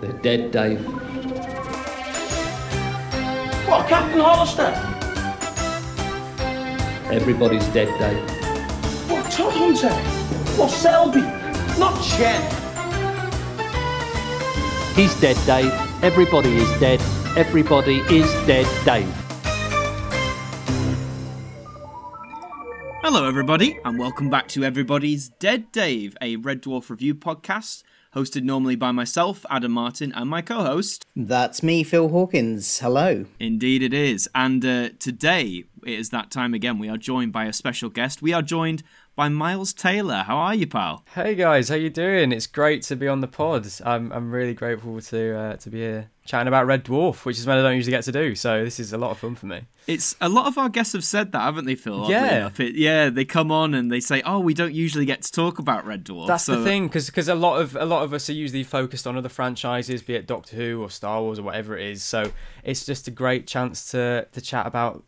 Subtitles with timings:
[0.00, 0.84] They're dead, Dave.
[3.66, 4.74] What, Captain Hollister?
[7.10, 8.30] Everybody's dead, Dave.
[9.10, 9.92] What, Todhunter?
[10.58, 11.22] What, Selby?
[11.78, 12.42] Not Chen.
[14.94, 15.72] He's dead, Dave.
[16.02, 17.00] Everybody is dead.
[17.34, 19.08] Everybody is dead, Dave.
[23.02, 27.82] Hello, everybody, and welcome back to Everybody's Dead Dave, a Red Dwarf review podcast
[28.16, 31.04] hosted normally by myself, Adam Martin, and my co host.
[31.14, 32.78] That's me, Phil Hawkins.
[32.78, 33.26] Hello.
[33.38, 34.28] Indeed, it is.
[34.34, 36.78] And uh, today it is that time again.
[36.78, 38.22] We are joined by a special guest.
[38.22, 38.82] We are joined
[39.16, 40.24] by Miles Taylor.
[40.26, 41.02] How are you, pal?
[41.14, 42.32] Hey guys, how you doing?
[42.32, 43.66] It's great to be on the pod.
[43.82, 47.44] I'm I'm really grateful to uh, to be here chatting about Red Dwarf, which is
[47.44, 48.34] something I don't usually get to do.
[48.34, 49.62] So this is a lot of fun for me.
[49.86, 52.10] It's a lot of our guests have said that, haven't they, Phil?
[52.10, 53.08] Yeah, it, yeah.
[53.08, 56.04] They come on and they say, "Oh, we don't usually get to talk about Red
[56.04, 58.64] Dwarf." That's so, the thing, because a lot of a lot of us are usually
[58.64, 62.02] focused on other franchises, be it Doctor Who or Star Wars or whatever it is.
[62.02, 65.04] So it's just a great chance to to chat about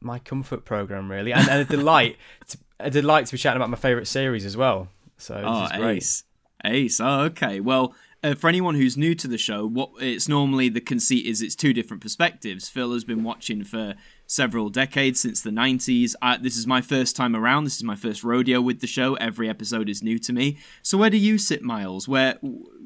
[0.00, 2.16] my comfort program, really, and, and a delight.
[2.48, 4.88] to, a delight to be chatting about my favourite series as well.
[5.18, 5.96] So this oh, is great.
[5.98, 6.24] Ace.
[6.64, 7.00] Ace.
[7.00, 7.60] Oh, okay.
[7.60, 7.94] Well,
[8.24, 11.56] uh, for anyone who's new to the show, what it's normally the conceit is it's
[11.56, 12.68] two different perspectives.
[12.68, 13.94] Phil has been watching for
[14.26, 16.14] several decades since the 90s.
[16.22, 17.64] I, this is my first time around.
[17.64, 19.14] This is my first rodeo with the show.
[19.14, 20.58] Every episode is new to me.
[20.82, 22.06] So where do you sit, Miles?
[22.06, 22.38] Where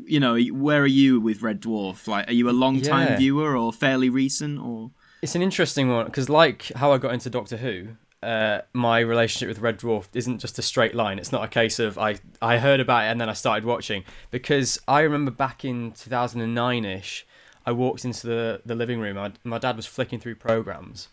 [0.07, 2.07] you know, where are you with Red Dwarf?
[2.07, 3.17] Like, are you a long time Yeah.
[3.19, 4.93] viewer or fairly recent or?
[5.21, 7.89] It's an interesting one because, like how I got into Doctor Who,
[8.27, 11.21] uh, my relationship with Red Dwarf isn't just a straight line.
[11.21, 14.03] It's not a case of I I heard about it and then I started watching
[14.33, 17.25] because I remember back in 2009 ish,
[17.65, 19.15] I walked into the the living room.
[19.15, 21.09] My, my dad was flicking through programs,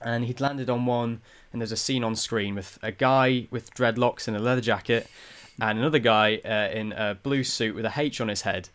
[0.00, 1.20] and he'd landed on one,
[1.52, 5.08] and there's a scene on screen with a guy with dreadlocks and a leather jacket,
[5.60, 8.68] and another guy uh, in a blue suit with a H on his head.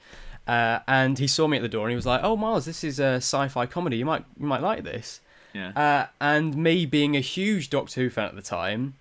[0.47, 2.83] Uh, and he saw me at the door and he was like, "Oh, Miles, this
[2.85, 3.97] is a sci-fi comedy.
[3.97, 5.19] You might you might like this."
[5.53, 5.69] Yeah.
[5.69, 8.95] Uh, and me being a huge Doctor Who fan at the time,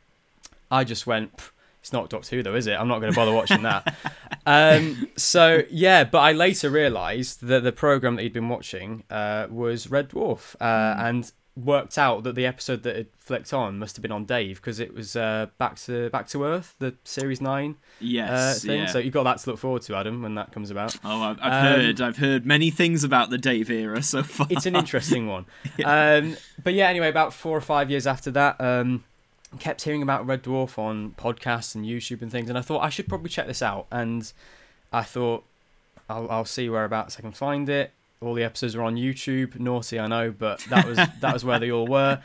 [0.71, 1.33] I just went,
[1.81, 2.75] it's not Doctor Who though, is it?
[2.75, 3.95] I'm not going to bother watching that.
[4.47, 9.47] um, so yeah, but I later realised that the program that he'd been watching uh,
[9.51, 13.95] was Red Dwarf, uh, and worked out that the episode that had flicked on must
[13.97, 17.43] have been on Dave because it was uh, back to Back to Earth, the series
[17.43, 18.65] nine uh, Yes.
[18.65, 18.79] thing.
[18.81, 18.87] yeah.
[18.87, 20.97] So you've got that to look forward to, Adam, when that comes about.
[21.05, 22.01] Oh, I've, I've Um, heard.
[22.01, 24.47] I've heard many things about the Dave era so far.
[24.49, 25.45] it's an interesting one.
[25.85, 29.05] um, but yeah, anyway, about four or five years after that, um,
[29.59, 32.89] kept hearing about Red Dwarf on podcasts and YouTube and things, and I thought I
[32.89, 33.87] should probably check this out.
[33.93, 34.33] And
[34.91, 35.45] I thought
[36.09, 37.93] I'll, I'll see whereabouts I can find it.
[38.23, 39.59] All the episodes are on YouTube.
[39.59, 42.21] Naughty, I know, but that was that was where they all were.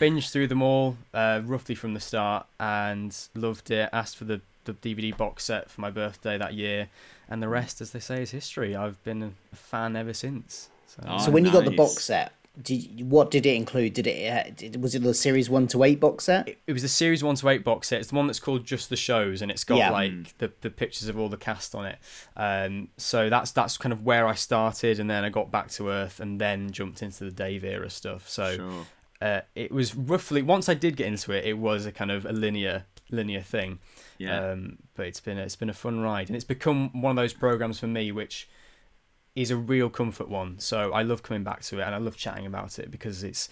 [0.00, 3.90] Binged through them all uh, roughly from the start and loved it.
[3.92, 6.88] Asked for the, the DVD box set for my birthday that year,
[7.28, 8.76] and the rest, as they say, is history.
[8.76, 10.68] I've been a fan ever since.
[10.86, 13.94] So, Oh, so when you got the box set, did what did it include?
[13.94, 16.48] Did it uh, did, was it the series one to eight box set?
[16.66, 18.00] it was the series one to eight box set.
[18.00, 19.90] It's the one that's called Just the Shows, and it's got Yeah.
[19.90, 21.98] like the, the pictures of all the cast on it.
[22.36, 25.88] Um, so that's that's kind of where I started, and then I got back to
[25.88, 28.28] Earth, and then jumped into the Dave era stuff.
[28.28, 28.86] So Sure.
[29.20, 32.24] uh, it was roughly once I did get into it, it was a kind of
[32.26, 33.78] a linear linear thing.
[34.18, 34.50] Yeah.
[34.50, 37.32] Um, but it's been it's been a fun ride, and it's become one of those
[37.34, 38.48] programs for me which
[39.38, 40.58] is a real comfort one.
[40.58, 43.48] So I love coming back to it, and I love chatting about it because it's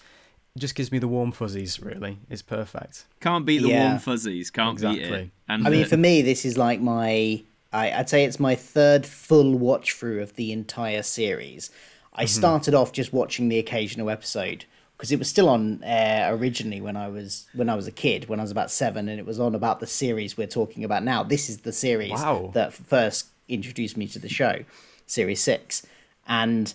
[0.55, 1.79] it just gives me the warm fuzzies.
[1.79, 3.05] Really, it's perfect.
[3.21, 3.89] Can't beat the Yeah.
[3.89, 4.51] warm fuzzies.
[4.51, 4.97] Can't beat it.
[4.97, 5.31] Exactly.
[5.47, 7.43] And I mean, for me, this is like my.
[7.73, 11.69] I, I'd say it's my third full watch through of the entire series.
[12.13, 12.27] I mm-hmm.
[12.27, 14.65] started off just watching the occasional episode
[14.97, 18.27] because it was still on air originally when I was when I was a kid,
[18.27, 21.03] when I was about seven, and it was on about the series we're talking about
[21.03, 21.23] now.
[21.23, 22.51] This is the series Wow.
[22.53, 24.63] that first introduced me to the show,
[25.07, 25.85] series six,
[26.27, 26.73] and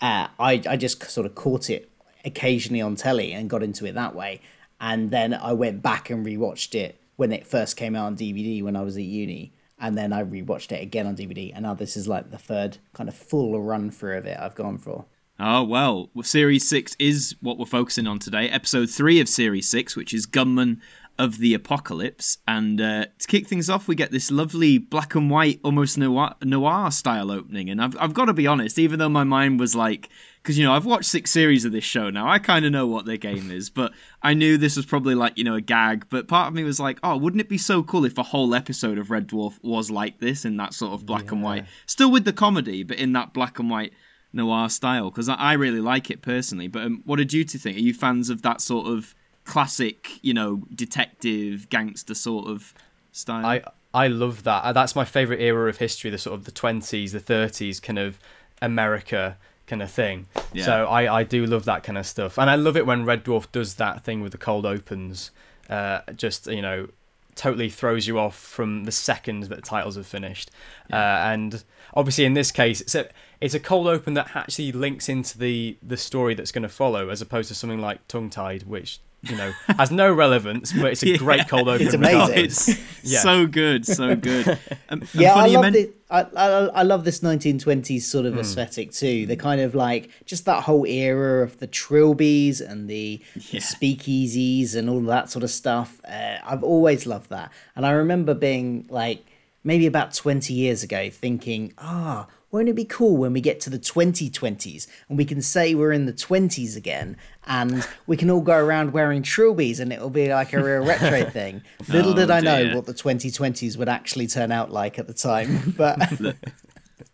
[0.00, 1.90] uh, I I just sort of caught it
[2.24, 4.40] occasionally on telly and got into it that way,
[4.80, 8.62] and then I went back and rewatched it when it first came out on DVD
[8.62, 11.74] when I was at uni, and then I rewatched it again on DVD, and now
[11.74, 15.04] this is like the third kind of full run through of it I've gone for.
[15.44, 18.48] Oh, well, well, Series 6 is what we're focusing on today.
[18.48, 20.80] Episode 3 of Series 6, which is Gunmen
[21.18, 22.38] of the Apocalypse.
[22.46, 26.34] And uh, to kick things off, we get this lovely black and white, almost noir,
[26.42, 27.70] noir style opening.
[27.70, 30.08] And I've, I've got to be honest, even though my mind was like,
[30.42, 32.86] because, you know, I've watched six series of this show now, I kind of know
[32.86, 33.92] what their game is, but
[34.22, 36.06] I knew this was probably like, you know, a gag.
[36.10, 38.54] But part of me was like, oh, wouldn't it be so cool if a whole
[38.54, 41.66] episode of Red Dwarf was like this in that sort of black and white?
[41.86, 43.92] Still with the comedy, but in that black and white
[44.32, 46.68] noir style because I, I really like it personally.
[46.68, 47.76] But um, what did you two think?
[47.76, 49.14] Are you fans of that sort of
[49.44, 52.74] classic, you know, detective gangster sort of
[53.12, 53.44] style?
[53.46, 53.62] I
[53.94, 54.64] I love that.
[54.64, 57.98] Uh, That's my favorite era of history, the sort of the 20s, the 30s kind
[57.98, 58.18] of
[58.60, 59.36] America
[59.66, 60.26] kind of thing.
[60.52, 60.64] Yeah.
[60.64, 62.38] So I, I do love that kind of stuff.
[62.38, 65.30] And I love it when Red Dwarf does that thing with the cold opens.
[65.68, 66.88] Uh, just, you know,
[67.34, 70.50] totally throws you off from the second that the titles have finished.
[70.92, 71.64] Uh, and
[71.94, 73.08] obviously in this case, it's a,
[73.40, 77.08] it's a cold open that actually links into the, the story that's going to follow
[77.08, 81.02] as opposed to something like Tongue Tied, which, you know, has no relevance, but it's
[81.04, 81.86] a great cold open.
[81.86, 82.18] It's amazing.
[82.20, 82.68] regardless.
[82.68, 83.20] It's Yeah.
[83.20, 84.46] so good, so good.
[84.90, 85.94] Um, and Yeah, I love men- it.
[86.10, 86.46] I, I
[86.80, 89.24] I love this 1920s sort of aesthetic too.
[89.26, 94.74] The kind of like just that whole era of the trilbies and the, the speakeasies
[94.74, 96.00] and all that sort of stuff.
[96.06, 99.24] Uh, I've always loved that, and I remember being like
[99.64, 102.26] maybe about 20 years ago thinking, ah.
[102.52, 105.90] Won't it be cool when we get to the 2020s and we can say we're
[105.90, 107.16] in the 20s again
[107.46, 111.24] and we can all go around wearing trilbies and it'll be like a real retro
[111.30, 111.62] thing?
[111.88, 115.14] Little Oh, did I know what the 2020s would actually turn out like at the
[115.14, 115.74] time.
[115.76, 116.20] But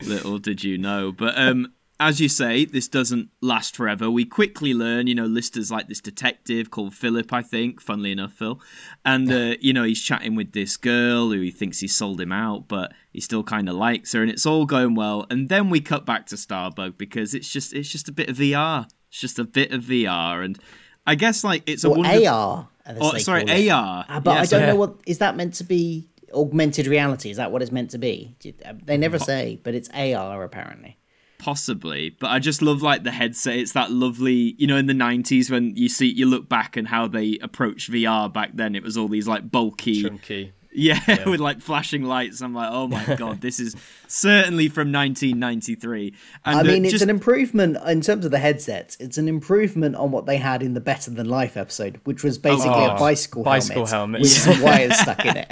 [0.03, 1.13] Little did you know.
[1.13, 4.11] But um, as you say, this doesn't last forever.
[4.11, 8.33] We quickly learn, you know, Lister's like this detective called Philip, I think, funnily enough,
[8.33, 8.61] Phil.
[9.05, 12.33] And, uh, you know, he's chatting with this girl who he thinks he sold him
[12.33, 15.27] out, but he still kind of likes her, and it's all going well.
[15.29, 18.37] And then we cut back to Starbug because it's just it's just a bit of
[18.37, 18.87] VR.
[19.11, 20.45] It's just a bit of VR.
[20.45, 20.57] And
[21.05, 22.29] I guess, like, it's a or wonderful...
[22.29, 22.69] AR.
[23.01, 23.43] Oh, sorry.
[23.71, 24.05] AR.
[24.09, 24.73] Ah, but Yes, I don't yeah.
[24.73, 26.09] know what is that meant to be.
[26.33, 28.37] Augmented reality is that what it's meant to be?
[28.39, 30.97] Do you- uh, They never say, but it's AR apparently.
[31.39, 34.93] possibly but i just love like the headset it's that lovely you know in the
[34.93, 38.83] 90s when you see you look back and how they approached vr back then it
[38.83, 40.53] was all these like bulky Chunky.
[40.79, 43.75] yeah, with like flashing lights i'm like oh my god this is
[44.07, 48.97] certainly from 1993 and I uh, mean, it's an improvement in terms of the headsets.
[48.99, 52.39] It's an improvement on what they had in the Better Than Life episode, which was
[52.39, 54.55] basically Oh, a bicycle bicycle helmet, helmet, with yeah.
[54.55, 55.49] some wires stuck in it.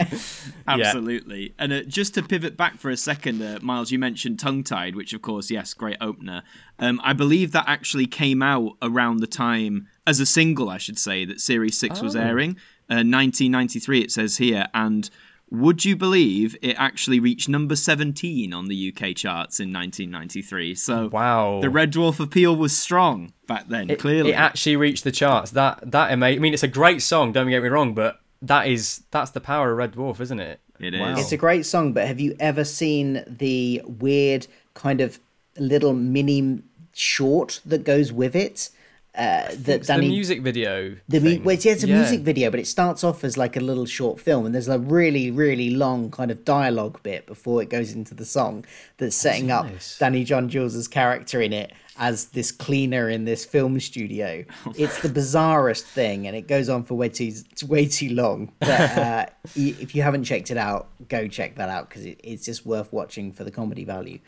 [0.66, 1.54] Absolutely.
[1.58, 4.96] And uh, just to pivot back for a second, uh, Miles, you mentioned Tongue Tied,
[4.96, 6.42] which, of course, yes, great opener.
[6.78, 10.98] Um, I believe that actually came out around the time, as a single, I should
[10.98, 12.56] say, that Series 6 was airing.
[12.88, 14.66] Uh, 1993, it says here.
[14.74, 15.10] And
[15.50, 20.74] would you believe it actually reached number 17 on the UK charts in 1993?
[20.74, 21.60] So Wow.
[21.60, 24.30] the Red Dwarf appeal was strong back then, it, clearly.
[24.30, 25.50] it actually reached the charts.
[25.52, 27.32] That that ama- I mean, it's a great song.
[27.32, 30.60] Don't get me wrong, but that is that's the power of Red Dwarf, isn't it?
[30.78, 31.00] It is.
[31.00, 31.14] Wow.
[31.16, 35.18] It's a great song, but have you ever seen the weird kind of
[35.58, 36.62] little mini
[36.92, 38.70] short that goes with it?
[39.16, 40.94] Uh, that It's Danny the music video.
[41.08, 42.00] The mu- well, it's, yeah, it's a Yeah.
[42.00, 44.78] music video, but it starts off as like a little short film, and there's a
[44.78, 48.66] really, really long kind of dialogue bit before it goes into the song
[48.98, 49.96] that's setting up nice.
[49.98, 54.44] Danny John-Jules' character in it as this cleaner in this film studio.
[54.76, 58.52] It's the bizarrest thing, and it goes on for way too it's way too long.
[58.60, 58.68] But
[58.98, 59.26] uh,
[59.56, 62.92] if you haven't checked it out, go check that out because it, it's just worth
[62.92, 64.18] watching for the comedy value.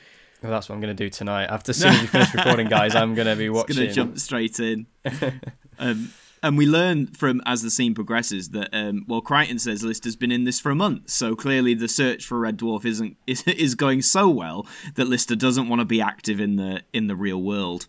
[0.43, 1.47] Well, that's what I'm going to do tonight.
[1.47, 3.77] After soon as we finish recording, guys, I'm going to be watching.
[3.77, 4.87] going to jump straight in.
[5.79, 6.13] um,
[6.43, 10.31] and we learn from as the scene progresses that um, well, Kryten says Lister's been
[10.31, 13.75] in this for a month, so clearly the search for Red Dwarf isn't is, is
[13.75, 17.43] going so well that Lister doesn't want to be active in the in the real
[17.43, 17.89] world,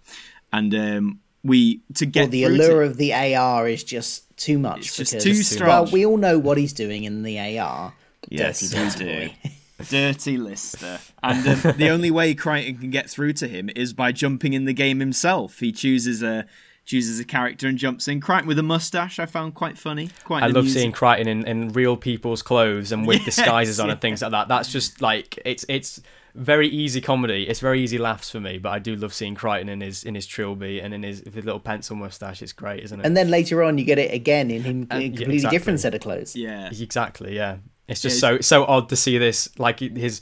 [0.51, 4.57] and um, we to get Well, the allure to, of the AR is just too
[4.57, 4.79] much.
[4.79, 5.91] It's just because, too Well, strong.
[5.91, 7.93] we all know what he's doing in the AR.
[8.27, 9.29] Yes, dirty, we dirty do.
[9.49, 9.51] boy.
[9.89, 10.99] Dirty Lister.
[11.23, 14.65] And um, the only way Kryten can get through to him is by jumping in
[14.65, 15.59] the game himself.
[15.59, 16.45] He chooses a
[16.85, 18.19] chooses a character and jumps in.
[18.19, 20.09] Kryten with a mustache I found quite funny.
[20.23, 23.89] Quite I love seeing Kryten in, in real people's clothes and with Yes, disguises on
[23.89, 24.47] and things like that.
[24.47, 26.01] That's just like it's it's
[26.35, 27.47] very easy comedy.
[27.47, 30.15] It's very easy laughs for me, but I do love seeing Kryten in his in
[30.15, 32.41] his trilby and in his, his little pencil mustache.
[32.41, 33.05] It's great, isn't it?
[33.05, 35.57] And then later on, you get it again in him in a yeah, completely exactly.
[35.57, 36.35] different set of clothes.
[36.35, 36.69] Yeah.
[36.69, 37.57] exactly, yeah.
[37.89, 40.21] It's just Yeah, so so odd to see this like his,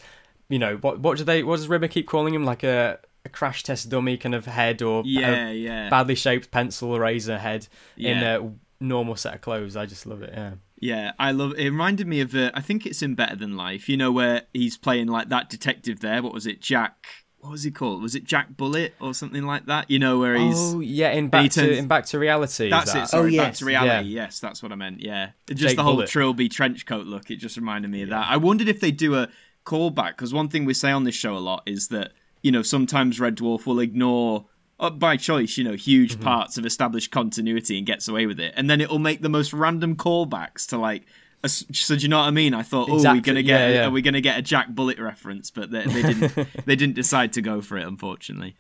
[0.50, 3.30] you know, what what do they what does Rimmer keep calling him like a, a
[3.30, 5.90] crash test dummy kind of head or Yeah, yeah.
[5.90, 9.76] badly shaped pencil eraser head in a normal set of clothes.
[9.76, 10.34] I just love it.
[10.34, 10.52] Yeah.
[10.80, 11.64] Yeah, I love it.
[11.66, 14.78] reminded me of uh, I think it's in Better Than Life, you know, where he's
[14.78, 16.22] playing like that detective there.
[16.22, 16.62] What was it?
[16.62, 17.08] Jack
[17.48, 18.02] what was he called?
[18.02, 19.90] Was it Jack Bullet or something like that?
[19.90, 22.70] You know, where he's Oh yeah, in he back to in back to reality.
[22.70, 23.04] That's that?
[23.04, 23.08] it.
[23.10, 24.10] Sorry, Oh, back to reality.
[24.10, 24.24] Yeah.
[24.24, 25.00] Yes, that's what I meant.
[25.02, 26.10] Yeah, just Jake the whole Bullet.
[26.10, 27.32] trilby trench coat look.
[27.32, 28.28] It just reminded me of that.
[28.30, 29.30] I wondered if they do a
[29.66, 32.12] callback because one thing we say on this show a lot is that
[32.42, 34.46] you know sometimes Red Dwarf will ignore.
[34.80, 36.24] Uh, by choice, you know, huge Mm-hmm.
[36.24, 39.52] parts of established continuity and gets away with it, and then it'll make the most
[39.52, 41.02] random callbacks to like.
[41.44, 42.54] A, s- so do you know what I mean?
[42.54, 43.86] I thought, oh, we're gonna get, yeah, yeah.
[43.88, 45.52] are we gonna get a Jack Bullet reference?
[45.52, 46.48] But they, they didn't.
[46.66, 48.56] they didn't decide to go for it, unfortunately.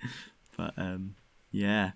[0.55, 1.15] But um,
[1.51, 1.91] yeah,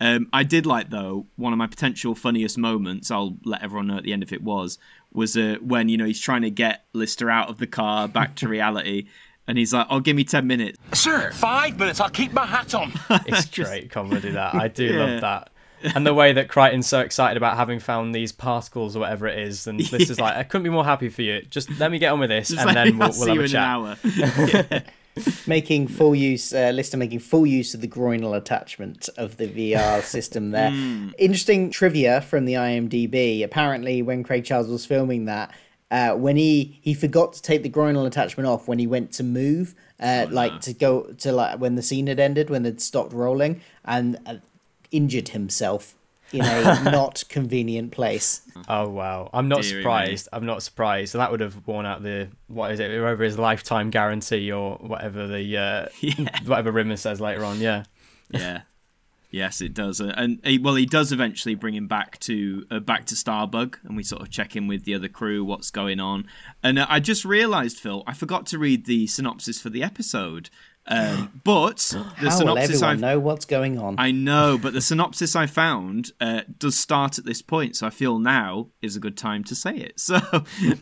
[0.00, 3.10] um, I did like though one of my potential funniest moments.
[3.10, 4.78] I'll let everyone know at the end if it was
[5.12, 8.34] was uh, when you know he's trying to get Lister out of the car back
[8.36, 9.06] to reality,
[9.48, 12.74] and he's like, "Oh, give me ten minutes." Sir, five minutes, I'll keep my hat
[12.74, 12.92] on.
[13.26, 14.98] It's great comedy that I do Yeah.
[15.04, 15.50] love that.
[15.94, 19.38] And the way that Kryten's so excited about having found these particles or whatever it
[19.38, 21.42] is, and this is like, I couldn't be more happy for you.
[21.42, 23.28] Just let me get on with this, It's and like, then we'll, "I'll we'll see
[23.28, 24.48] have you a in chat.
[24.72, 24.82] an hour.
[25.46, 30.02] making full use uh, Lister making full use of the groinal attachment of the VR
[30.16, 30.70] system there.
[31.18, 33.42] Interesting trivia from the IMDb.
[33.42, 35.54] Apparently, when Craig Charles was filming that,
[35.90, 39.22] uh, when he he forgot to take the groinal attachment off when he went to
[39.22, 43.12] move, uh, like to go to like when the scene had ended, when it stopped
[43.14, 44.34] rolling, and uh,
[44.90, 45.94] injured himself
[46.32, 48.42] in a not convenient place.
[48.68, 49.30] Oh wow!
[49.32, 49.82] I'm not Deary me.
[49.82, 50.28] surprised.
[50.32, 51.12] I'm not surprised.
[51.12, 52.90] So that would have worn out the what is it?
[52.90, 55.86] Over his lifetime guarantee or whatever the uh,
[56.46, 57.60] whatever Rimmer says later on.
[57.60, 57.84] Yeah.
[58.30, 58.62] yeah.
[59.28, 62.78] Yes, it does, Uh, and he, well, he does eventually bring him back to uh,
[62.80, 66.00] back to Starbug, and we sort of check in with the other crew, what's going
[66.00, 66.26] on.
[66.62, 70.48] And uh, I just realised, Phil, I forgot to read the synopsis for the episode,
[70.88, 71.78] um, but
[72.20, 73.96] the How synopsis I've know what's going on?
[73.98, 77.90] I know, but the synopsis I found uh, does start at this point, so I
[77.90, 79.94] feel now is a good time to say it.
[80.06, 80.16] So,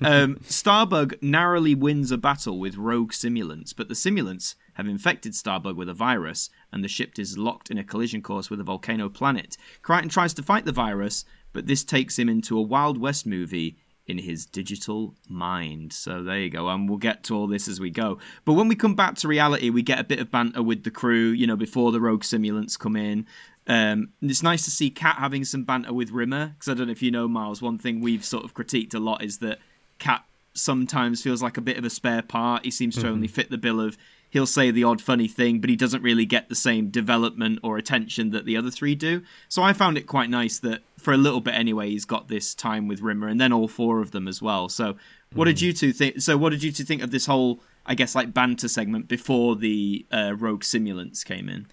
[0.02, 5.76] um, Starbug narrowly wins a battle with rogue simulants, but the simulants have infected Starbug
[5.76, 9.08] with a virus, and the ship is locked in a collision course with a volcano
[9.08, 9.56] planet.
[9.82, 13.78] Kryten tries to fight the virus, but this takes him into a Wild West movie
[14.06, 15.92] in his digital mind.
[15.92, 16.68] So there you go.
[16.68, 18.18] And we'll get to all this as we go.
[18.44, 20.90] But when we come back to reality, we get a bit of banter with the
[20.90, 23.26] crew, you know, before the rogue simulants come in.
[23.66, 26.88] Um, and it's nice to see Cat having some banter with Rimmer because I don't
[26.88, 27.62] know if you know, Miles.
[27.62, 29.58] One thing we've sort of critiqued a lot is that
[29.98, 32.64] Cat sometimes feels like a bit of a spare part.
[32.64, 33.96] He seems to only fit the bill of
[34.34, 37.78] he'll say the odd funny thing, but he doesn't really get the same development or
[37.78, 39.22] attention that the other three do.
[39.48, 42.52] So I found it quite nice that for a little bit anyway, he's got this
[42.52, 44.68] time with Rimmer, and then all four of them as well.
[44.68, 44.96] So
[45.32, 46.20] what did you two think?
[46.20, 49.54] So what did you two think of this whole, I guess, like banter segment before
[49.54, 51.68] the uh, rogue simulants came in?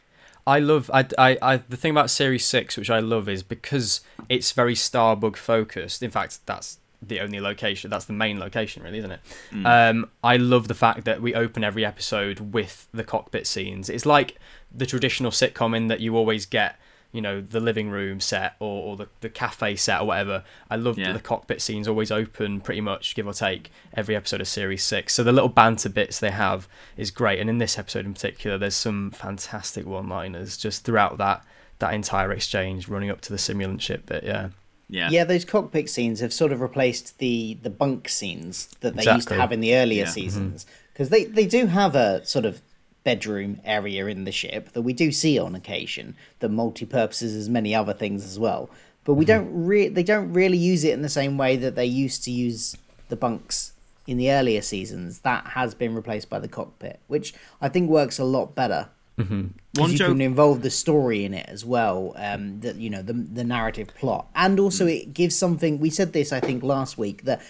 [0.46, 4.02] I love I, I, I the thing about series 6 which I love is because
[4.28, 9.00] it's very Starbug focused in fact that's the only location that's the main location really
[9.00, 9.20] isn't it?
[9.66, 13.90] Um I love the fact that we open every episode with the cockpit scenes.
[13.90, 14.38] It's like
[14.72, 16.78] the traditional sitcom in that you always get
[17.14, 20.44] you know the living room set or, or the, the cafe set or whatever.
[20.70, 21.08] I love Yeah.
[21.08, 24.82] that the cockpit scenes always open pretty much give or take every episode of series
[24.84, 27.40] 6 so the little banter bits they have is great.
[27.42, 31.44] And in this episode in particular there's some fantastic one liners just throughout that
[31.80, 34.50] that entire exchange running up to the simulant ship But yeah
[34.92, 35.10] Yeah.
[35.10, 39.30] Yeah, those cockpit scenes have sort of replaced the the bunk scenes that they used
[39.30, 40.06] to have in the earlier Yeah.
[40.06, 40.14] Mm-hmm.
[40.14, 40.66] seasons.
[40.94, 42.62] Because they they do have a sort of
[43.04, 47.74] bedroom area in the ship that we do see on occasion that multi-purposes as many
[47.74, 48.70] other things as well.
[49.06, 49.46] But we mm-hmm.
[49.46, 52.32] don't re- they don't really use it in the same way that they used to
[52.32, 53.72] use the bunks
[54.06, 55.20] in the earlier seasons.
[55.20, 59.54] That has been replaced by the cockpit which i think works a lot better One
[59.74, 63.02] because you joke- can involve the story in it as well um that you know
[63.02, 64.28] the the narrative plot.
[64.36, 64.90] And also Hmm.
[64.90, 67.42] it gives something we said this i think last week that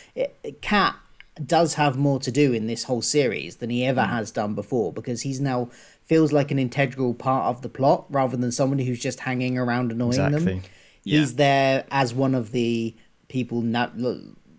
[0.61, 0.95] cat
[1.45, 4.91] does have more to do in this whole series than he ever has done before
[4.91, 5.69] because he's now
[6.05, 9.91] feels like an integral part of the plot rather than somebody who's just hanging around
[9.91, 10.33] annoying them.
[10.47, 10.61] Exactly.
[11.05, 12.93] he's there as one of the
[13.29, 13.89] people na-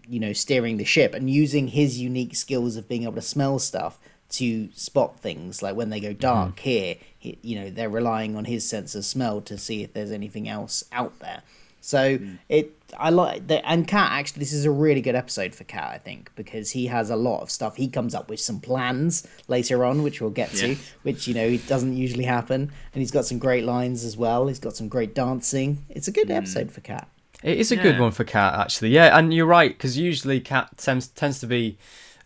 [0.09, 3.59] you know steering the ship and using his unique skills of being able to smell
[3.59, 3.99] stuff
[4.32, 5.62] to spot things.
[5.62, 6.68] Like when they go dark mm-hmm.
[6.68, 10.10] here he, you know they're relying on his sense of smell to see if there's
[10.10, 11.42] anything else out there.
[11.80, 12.38] So mm.
[12.48, 15.90] it i like that and cat actually this is a really good episode for cat
[15.94, 17.76] i think because he has a lot of stuff.
[17.76, 21.44] He comes up with some plans later on which we'll get to which you know
[21.44, 22.70] it doesn't usually happen.
[22.94, 24.46] And he's got some great lines as well.
[24.46, 25.84] He's got some great dancing.
[25.88, 26.36] It's a good mm.
[26.36, 27.08] episode for cat
[27.42, 28.90] It is a good one for Cat, actually.
[28.90, 31.78] Yeah, and you're right because usually Cat tends tends to be,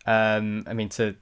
[0.05, 1.15] um, I mean, to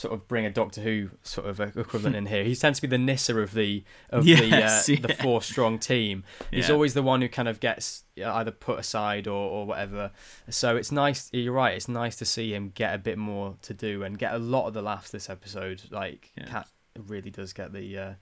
[0.00, 2.88] sort of bring a Doctor Who sort of equivalent in here, he tends to be
[2.88, 6.24] the Nyssa of the of Yes, the uh, the four strong team.
[6.50, 6.74] He's Yeah.
[6.74, 10.10] always the one who kind of gets uh, either put aside or, or whatever.
[10.48, 11.28] So it's nice.
[11.32, 11.74] You're right.
[11.74, 14.66] It's nice to see him get a bit more to do and get a lot
[14.68, 15.82] of the laughs this episode.
[15.90, 16.46] Like Yeah.
[16.46, 16.68] Cat
[17.06, 18.12] really does get the uh,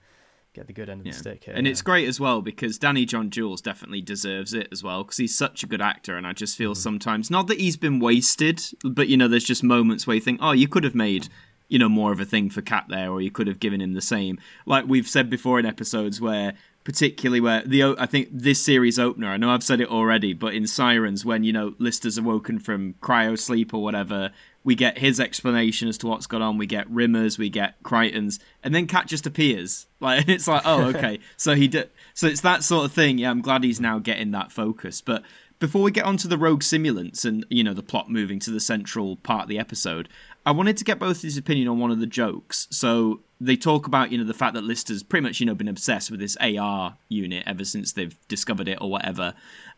[0.53, 1.13] get the good end of Yeah.
[1.13, 1.53] the stick here.
[1.53, 1.71] And yeah.
[1.71, 5.63] it's great as well because Danny John-Jules definitely deserves it as well because he's such
[5.63, 6.17] a good actor.
[6.17, 6.79] And I just feel Mm-hmm.
[6.81, 10.39] sometimes, not that he's been wasted, but you know, there's just moments where you think,
[10.41, 11.29] oh, you could have made,
[11.69, 13.93] you know, more of a thing for Cat there, or you could have given him
[13.93, 14.39] the same.
[14.65, 19.27] Like we've said before in episodes where, particularly where the, I think this series opener,
[19.27, 22.95] I know I've said it already, but in Psirens, when, you know, Lister's awoken from
[23.01, 24.31] cryo sleep or whatever,
[24.63, 26.57] we get his explanation as to what's gone on.
[26.57, 29.85] We get Rimmer's, we get Kryten's, and then Cat just appears.
[30.01, 31.19] Like it's like, oh, okay.
[31.35, 31.89] so he did.
[32.13, 33.17] So it's that sort of thing.
[33.17, 35.01] Yeah, I'm glad he's now getting that focus.
[35.01, 35.23] But
[35.59, 38.51] before we get on to the rogue simulants and you know the plot moving to
[38.51, 40.09] the central part of the episode,
[40.45, 42.67] I wanted to get both his opinion on one of the jokes.
[42.71, 45.67] So they talk about you know the fact that Lister's pretty much you know been
[45.67, 49.33] obsessed with this AR unit ever since they've discovered it or whatever,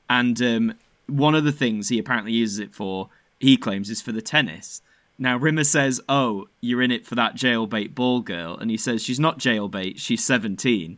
[0.09, 0.73] and um,
[1.07, 3.09] one of the things he apparently uses it for,
[3.39, 4.81] he claims, is for the tennis.
[5.17, 9.03] Now Rimmer says, "Oh, you're in it for that jailbait ball girl," and he says
[9.03, 10.97] she's not jailbait, she's 17.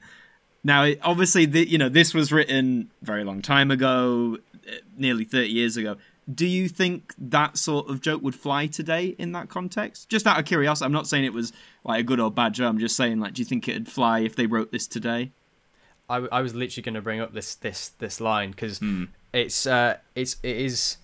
[0.63, 5.25] Now, it- obviously, the, you know this was written very long time ago, uh, nearly
[5.25, 5.98] 30 years ago.
[6.34, 10.08] Do you think that sort of joke would fly today in that context?
[10.10, 11.51] Just out of curiosity, I'm not saying it was
[11.84, 12.70] like a good or bad joke.
[12.70, 15.32] I'm just saying, like, do you think it'd fly if they wrote this today?
[16.10, 19.05] I, I was literally going to bring up this this this line because Hmm.
[19.34, 20.98] it's uh it's it is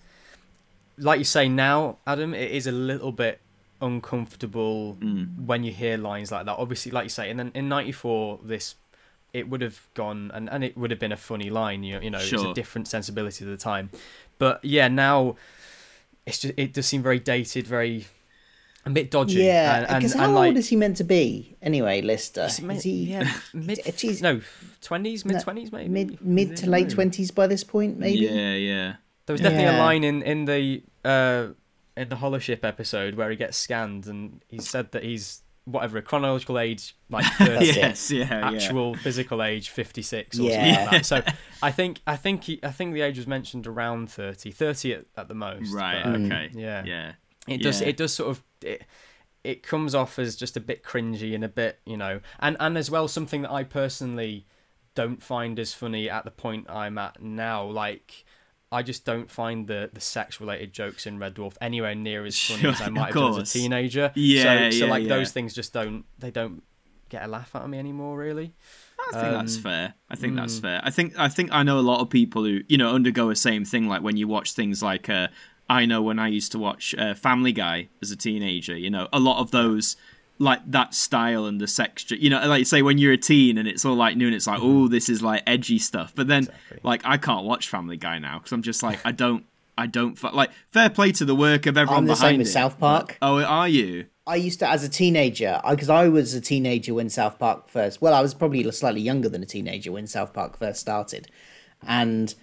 [0.96, 2.32] like you say now, Adam.
[2.34, 3.40] It is a little bit
[3.82, 5.24] uncomfortable Hmm.
[5.46, 6.56] when you hear lines like that.
[6.56, 8.74] Obviously, like you say, and then in '94, this
[9.32, 11.82] it would have gone and, and it would have been a funny line.
[11.82, 13.90] You know, you know, it's a different sensibility at the time.
[14.38, 15.36] But yeah, now
[16.26, 18.06] it's just it does seem very dated, very
[18.84, 19.42] a bit dodgy.
[19.42, 22.44] Yeah, and, and, because and how like, old is he meant to be anyway, Lister?
[22.44, 24.40] is it mid- Is he yeah, mid uh, geez, no
[24.80, 27.98] twenties, mid twenties, maybe mid mid to late twenties by this point?
[27.98, 28.20] Maybe.
[28.20, 28.94] Yeah, yeah.
[29.26, 31.48] There was definitely a line in in the uh
[31.96, 36.02] in the Holoship episode where he gets scanned and he said that he's whatever a
[36.02, 37.66] chronological age like 30.
[37.66, 38.50] Yes, yeah, yeah.
[38.50, 40.50] actual physical age 56 or Yeah.
[40.54, 41.06] something like that.
[41.06, 41.22] So
[41.62, 45.04] I think I think he, I think the age was mentioned around 30, 30 at,
[45.16, 45.72] at the most.
[45.72, 46.02] Right.
[46.04, 46.50] but, Okay.
[46.52, 46.84] Um, yeah.
[46.84, 47.12] Yeah.
[47.48, 47.88] It does Yeah.
[47.88, 48.82] it does sort of it,
[49.42, 52.76] it comes off as just a bit cringy and a bit, you know, and and
[52.76, 54.46] as well something that I personally
[54.94, 57.64] don't find as funny at the point I'm at now.
[57.64, 58.24] Like
[58.72, 62.38] I just don't find the the sex related jokes in Red Dwarf anywhere near as
[62.38, 64.12] funny Sure, as I might have done as a teenager.
[64.14, 65.08] Yeah, so, so yeah, like yeah.
[65.08, 66.62] those things just don't they don't
[67.08, 68.54] get a laugh out of me anymore really.
[69.08, 69.94] I think that's Um, fair.
[70.08, 70.62] I think that's mm.
[70.62, 70.80] fair.
[70.84, 73.36] I think I think I know a lot of people who you know undergo a
[73.36, 73.88] same thing.
[73.88, 75.28] Like when you watch things like uh,
[75.68, 78.76] I know when I used to watch uh, Family Guy as a teenager.
[78.76, 79.96] You know, a lot of those
[80.40, 82.10] like that style and the sex.
[82.10, 84.34] You know, like you say when you're a teen and it's all like new and
[84.34, 86.12] it's like, oh, this is like edgy stuff.
[86.16, 86.44] But then.
[86.44, 86.80] Exactly.
[86.82, 89.44] like I can't watch Family Guy now because I'm just like I don't.
[89.78, 92.38] I don't fu- like fair play to the work of everyone I'm the behind same
[92.40, 92.50] with.
[92.50, 93.16] South Park.
[93.22, 94.06] Oh, are you?
[94.26, 98.02] I used to, as a teenager, because I, was a teenager when South Park first.
[98.02, 101.28] Well, I was probably slightly younger than a teenager when South Park first started,
[101.86, 102.34] and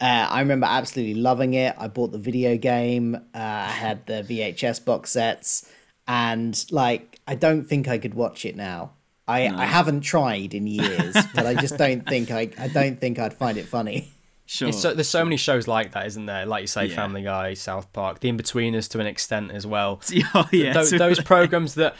[0.00, 1.74] uh, I remember absolutely loving it.
[1.78, 3.14] I bought the video game.
[3.14, 5.70] Uh, I had the VHS box sets,
[6.08, 8.92] and like, I don't think I could watch it now.
[9.28, 13.18] I, I haven't tried in years, but I just don't think I I don't think
[13.18, 14.12] I'd find it funny.
[14.48, 14.68] Sure.
[14.68, 16.46] It's so, there's so many shows like that, isn't there?
[16.46, 16.94] Like you say, Yeah.
[16.94, 20.00] Family Guy, South Park, The Inbetweeners to an extent as well.
[20.34, 20.72] oh, yeah.
[20.72, 21.96] those, those programs that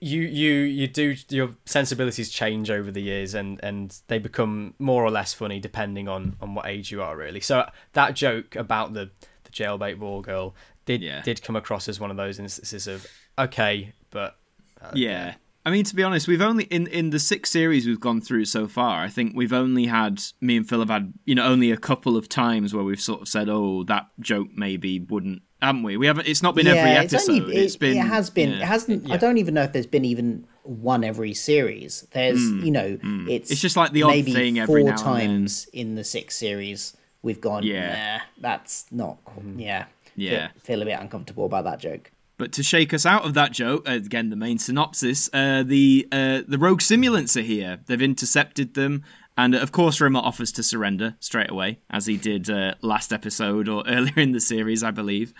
[0.00, 5.04] you you you do your sensibilities change over the years and and they become more
[5.04, 8.56] or less funny depending on on what age you are really so uh, that joke
[8.56, 9.10] about the
[9.44, 11.20] the jailbait ball girl did Yeah.
[11.22, 13.06] did come across as one of those instances of
[13.38, 14.36] okay but
[14.80, 15.34] uh, yeah.
[15.64, 18.44] I mean, to be honest, we've only in in the six series we've gone through
[18.44, 19.02] so far.
[19.02, 22.16] I think we've only had me and Phil have had you know only a couple
[22.16, 25.96] of times where we've sort of said, "Oh, that joke maybe wouldn't," haven't we?
[25.96, 26.28] We haven't.
[26.28, 27.42] It's not been every it's episode.
[27.42, 27.96] only- it's it, been.
[27.96, 28.56] it has been yeah.
[28.58, 32.70] it hasn't i don't even know if there's been even one every series there's you
[32.70, 35.28] know it's Hmm, It's just like the odd maybe thing every four now and then.
[35.30, 37.90] times in the six series we've gone Yeah.
[37.90, 39.42] yeah that's not cool.
[39.56, 40.48] yeah Yeah.
[40.48, 43.52] feel, feel a bit uncomfortable about that joke But to shake us out of that
[43.52, 47.78] joke, uh, again, the main synopsis: uh, the uh, the rogue simulants are here.
[47.86, 49.04] They've intercepted them,
[49.38, 53.12] and uh, of course, Rimmer offers to surrender straight away, as he did uh, last
[53.12, 55.32] episode or earlier in the series, I believe.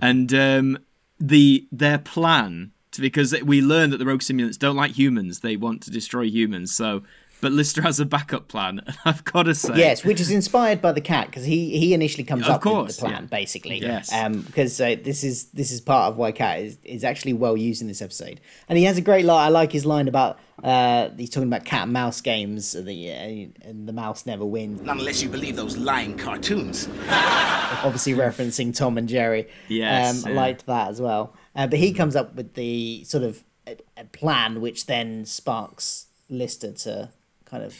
[0.00, 0.78] And um,
[1.20, 5.82] the their plan, because we learn that the rogue simulants don't like humans; they want
[5.82, 6.74] to destroy humans.
[6.74, 7.02] So,
[7.40, 10.80] but Lister has a backup plan, and I've got to say, yes which is inspired
[10.82, 13.28] by the cat because he he initially comes Of up course, with the plan yeah.
[13.28, 14.12] basically Yes.
[14.12, 17.56] um because uh, this is this is part of why cat is, is actually well
[17.56, 20.38] used in this episode and he has a great line i like his line about
[20.64, 24.44] uh he's talking about cat and mouse games and the uh, and the mouse never
[24.44, 26.88] wins Not unless you believe those lying cartoons.
[27.84, 29.48] obviously referencing Tom and Jerry.
[29.68, 31.34] Yes, um, I liked that as well.
[31.54, 36.06] Uh, but he comes up with the sort of a, a plan, which then sparks
[36.28, 37.10] Lister to
[37.48, 37.76] kind of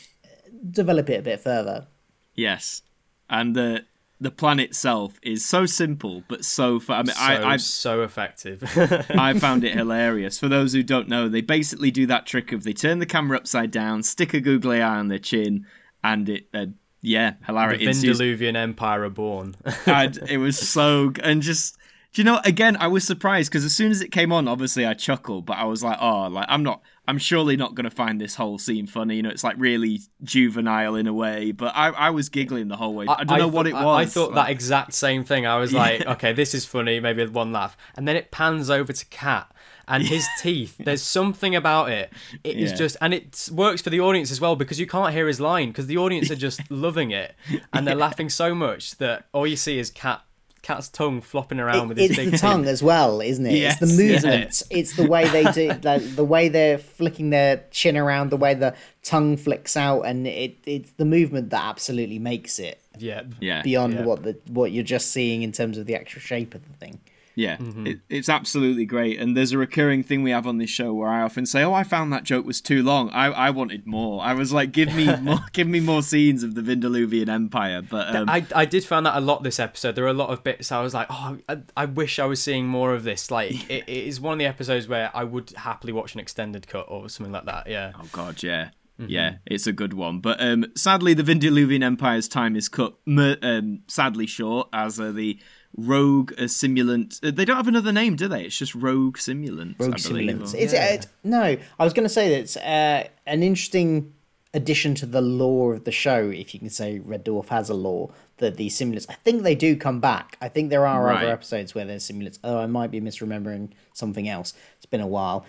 [0.71, 1.87] develop it a bit further.
[2.35, 2.83] yes,
[3.29, 3.85] and the
[4.21, 6.97] the plan itself is so simple but so fun.
[6.97, 8.63] I mean, so, I, I've so effective
[9.11, 10.39] I found it hilarious.
[10.39, 13.37] For those who don't know, they basically do that trick of they turn the camera
[13.37, 15.67] upside down, stick a googly eye on their chin,
[16.03, 16.67] and it, uh,
[17.01, 18.19] yeah, the hilarity ensues.
[18.19, 19.55] Vindiluvian Empire are born
[19.87, 21.77] And it was so, and just,
[22.13, 24.85] do you know, again, I was surprised because as soon as it came on, obviously
[24.85, 27.91] I chuckled, but I was like, oh, like I'm not, I'm surely not going to
[27.91, 29.17] find this whole scene funny.
[29.17, 32.77] You know, it's like really juvenile in a way, but I, I was giggling the
[32.77, 33.07] whole way.
[33.09, 33.83] I, don't know what it was.
[33.83, 35.47] I, I thought like- that exact same thing.
[35.47, 38.93] I was like, okay, this is funny, maybe one laugh, and then it pans over
[38.93, 39.51] to Cat
[39.89, 40.77] and his teeth.
[40.79, 42.13] There's something about it.
[42.45, 42.77] It is Yeah.
[42.77, 45.69] just, and it works for the audience as well because you can't hear his line
[45.69, 47.35] because the audience are just loving it
[47.73, 50.21] and they're laughing so much that all you see is Cat.
[50.63, 53.55] Cat's tongue flopping around It- with his it's big the tongue as well, isn't it?
[53.55, 54.13] Yes, it's the yeah.
[54.15, 54.63] movement.
[54.71, 58.55] It's the way they do, like, the way they're flicking their chin around, the way
[58.55, 63.63] the tongue flicks out, and it it's the movement that absolutely makes it Yeah, yeah,
[63.63, 64.05] beyond Yeah.
[64.05, 67.01] what the what you're just seeing in terms of the actual shape of the thing.
[67.39, 67.87] Yeah, Mm-hmm.
[67.87, 69.21] it, it's absolutely great.
[69.21, 71.73] And there's a recurring thing we have on this show where I often say, "Oh,
[71.73, 73.11] I found that joke was too long.
[73.11, 74.21] I, I wanted more.
[74.23, 78.17] I was like, give me more, give me more scenes of the Vindaluvian Empire." But
[78.17, 79.95] um, I, I did find that a lot this episode.
[79.95, 82.43] There were a lot of bits I was like, oh, I, I wish I was
[82.43, 83.31] seeing more of this.
[83.31, 86.67] Like, it, it is one of the episodes where I would happily watch an extended
[86.67, 87.69] cut or something like that.
[87.69, 87.93] Yeah.
[88.01, 88.71] oh god, yeah,
[89.01, 89.11] Mm-hmm.
[89.13, 90.19] yeah, it's a good one.
[90.19, 95.39] But um, sadly, the Vindaluvian Empire's time is cut um, sadly short as uh, the
[95.79, 97.25] rogue uh, simulant.
[97.27, 98.43] Uh, they don't have another name, do they?
[98.45, 99.79] It's just rogue simulant.
[99.79, 100.55] Rogue believe, simulants.
[100.55, 101.43] or- It's, it, no,
[101.79, 104.13] I was going to say that it's uh, an interesting
[104.55, 107.75] addition to the lore of the show, if you can say Red Dwarf has a
[107.75, 110.37] lore, that these simulants, I think they do come back.
[110.41, 111.23] I think there are Right.
[111.23, 112.39] other episodes where there's simulants.
[112.43, 114.55] Oh, I might be misremembering something else.
[114.79, 115.45] It's been a while.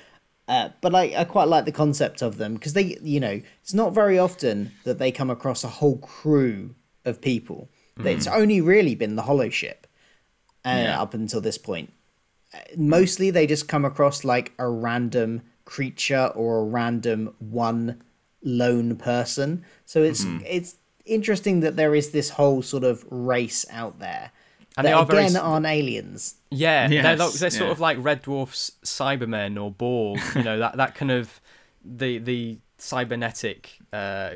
[0.47, 3.73] Uh, but I, I quite like the concept of them because they, you know, it's
[3.73, 7.69] not very often that they come across a whole crew of people.
[8.01, 9.85] It's only really been the Hollow Ship
[10.69, 11.01] uh, Yeah.
[11.01, 11.93] up until this point
[12.75, 18.01] mostly they just come across like a random creature or a random one
[18.43, 20.43] lone person so it's Mm-hmm.
[20.45, 24.31] it's interesting that there is this whole sort of race out there
[24.77, 27.71] And that they are again s- aren't aliens Yeah, they're, like, they're sort yeah.
[27.71, 31.39] of like Red Dwarf's Cybermen or Borg, you know, that, that kind of
[31.85, 34.31] the the cybernetic uh,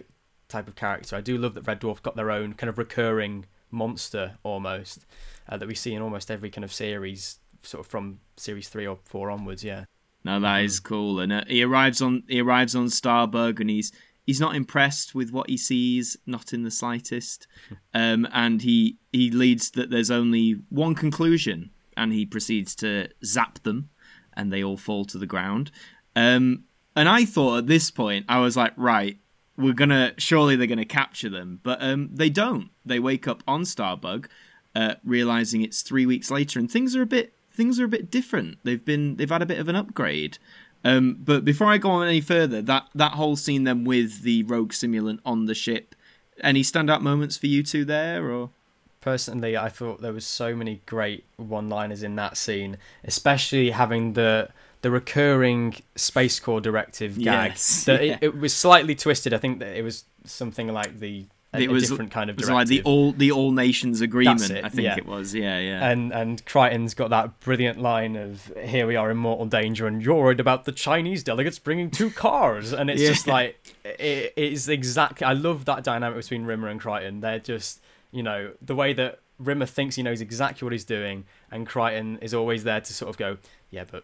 [0.49, 1.15] type of character.
[1.15, 5.05] I do love that Red Dwarf got their own kind of recurring monster almost
[5.49, 8.87] uh, that we see in almost every kind of series, sort of from series three
[8.87, 9.63] or four onwards.
[9.63, 9.85] Yeah,
[10.23, 11.19] No, that is cool.
[11.19, 13.91] And uh, he arrives on he arrives on Starbug, and he's
[14.25, 17.47] he's not impressed with what he sees, not in the slightest.
[17.95, 23.61] Um, and he he leads that there's only one conclusion, and he proceeds to zap
[23.61, 23.89] them,
[24.33, 25.69] and they all fall to the ground.
[26.15, 26.63] Um,
[26.95, 29.17] and I thought at this point, I was like, right,
[29.57, 32.69] we're gonna surely they're gonna capture them, but um, they don't.
[32.83, 34.25] They wake up on Starbug,
[34.75, 38.09] uh, realizing it's three weeks later, and things are a bit things are a bit
[38.09, 38.57] different.
[38.63, 40.37] They've been they've had a bit of an upgrade.
[40.85, 44.43] Um, but before I go on any further, that that whole scene then with the
[44.43, 45.95] rogue simulant on the ship,
[46.41, 48.49] any standout moments for you two there, or
[48.99, 54.49] personally, I thought there was so many great one-liners in that scene, especially having the
[54.81, 57.51] the recurring Space Corps directive gag.
[57.51, 58.13] Yes, that yeah.
[58.15, 59.33] it, it was slightly twisted.
[59.33, 62.35] I think that it was something like the a, it a was different kind of
[62.35, 62.59] it was directive.
[62.59, 64.49] like the all the all nations agreement.
[64.49, 64.97] it, I think yeah.
[64.97, 65.33] it was.
[65.35, 65.89] Yeah, yeah.
[65.89, 70.03] and and Kryten's got that brilliant line of "Here we are in mortal danger, and
[70.03, 73.09] you're worried about the Chinese delegates bringing two cars," and it's Yeah.
[73.09, 75.25] just like it's exactly.
[75.25, 77.21] I love that dynamic between Rimmer and Kryten.
[77.21, 81.25] They're just you know the way that Rimmer thinks he knows exactly what he's doing,
[81.51, 83.37] and Kryten is always there to sort of go,
[83.71, 84.03] "Yeah, but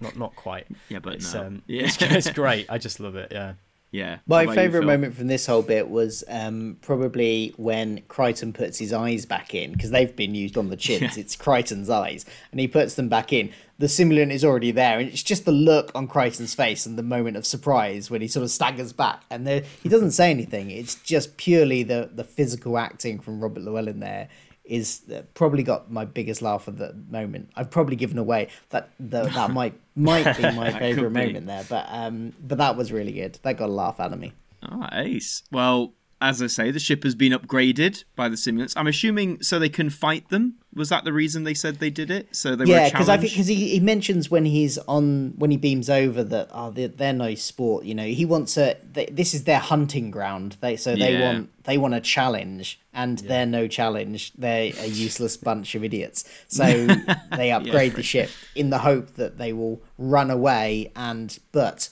[0.00, 1.46] not not quite." yeah, but It's no.
[1.46, 2.66] um, yeah, it's, it's great.
[2.68, 3.30] I just love it.
[3.30, 3.54] Yeah.
[3.92, 4.18] Yeah.
[4.26, 8.90] my you, favorite moment from this whole bit was um, probably when Kryten puts his
[8.90, 11.18] eyes back in because they've been used on the chins.
[11.18, 13.52] It's Kryten's eyes, and he puts them back in.
[13.78, 17.02] The simulant is already there, and it's just the look on Kryten's face and the
[17.02, 20.70] moment of surprise when he sort of staggers back, and there, he doesn't say anything.
[20.70, 24.28] It's just purely the the physical acting from Robert Llewellyn there
[24.64, 25.02] is
[25.34, 27.50] probably got my biggest laugh at the moment.
[27.56, 31.86] I've probably given away that the, that might might be my favorite moment there, but
[31.88, 33.38] um, but that was really good.
[33.42, 34.32] That got a laugh out of me.
[34.70, 35.42] Oh, ace.
[35.50, 38.74] Well, as I say, the ship has been upgraded by the simulants.
[38.76, 40.54] I'm assuming so they can fight them.
[40.74, 42.34] Was that the reason they said they did it?
[42.34, 45.50] So they were yeah, because I think because he, he mentions when he's on when
[45.50, 47.84] he beams over that oh they're, they're no sport.
[47.84, 50.56] You know, he wants a they, this is their hunting ground.
[50.60, 51.32] They so they Yeah.
[51.32, 54.32] want they want a challenge, and they're no challenge.
[54.38, 56.24] They're a useless bunch of idiots.
[56.48, 56.64] So
[57.36, 61.88] they upgrade the ship in the hope that they will run away and but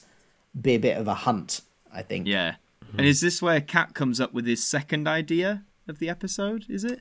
[0.59, 1.61] be a bit of a hunt.
[1.93, 2.25] I think.
[2.25, 2.55] Yeah.
[2.97, 6.65] And is this where Cat comes up with his second idea of the episode?
[6.69, 6.99] Is it?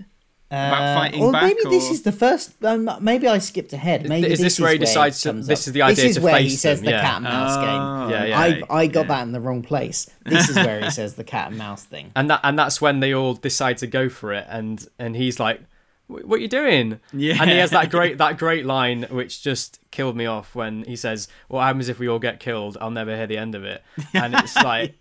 [0.53, 2.65] About Uh, fighting or back, maybe this is the first.
[2.65, 4.09] Um, maybe I skipped ahead.
[4.09, 6.41] Maybe Is this where he decides to- this is the idea This is to where
[6.41, 7.01] he says them, the yeah.
[7.03, 8.11] cat and mouse Oh, game.
[8.11, 8.41] Yeah, yeah.
[8.69, 9.07] I I got yeah.
[9.09, 10.11] that in the wrong place.
[10.27, 12.11] This is where he says the cat and mouse thing.
[12.17, 15.39] and that and that's when they all decide to go for it and and he's
[15.39, 15.61] like
[16.09, 16.99] what are you doing?
[17.13, 17.37] Yeah.
[17.41, 20.97] And he has that great that great line which just killed me off when he
[20.97, 22.77] says, "What happens if we all get killed?
[22.81, 24.97] I'll never hear the end of it." And it's like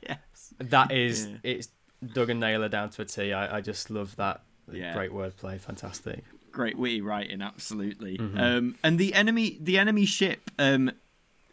[0.59, 1.69] that is it's
[2.13, 3.33] Doug and Naylor down to a T.
[3.33, 4.41] I, I just love that.
[4.71, 4.93] Yeah.
[4.93, 6.23] Great wordplay, fantastic.
[6.51, 8.39] great witty writing absolutely Mm-hmm.
[8.39, 10.91] um and the enemy the enemy ship um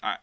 [0.02, 0.16] i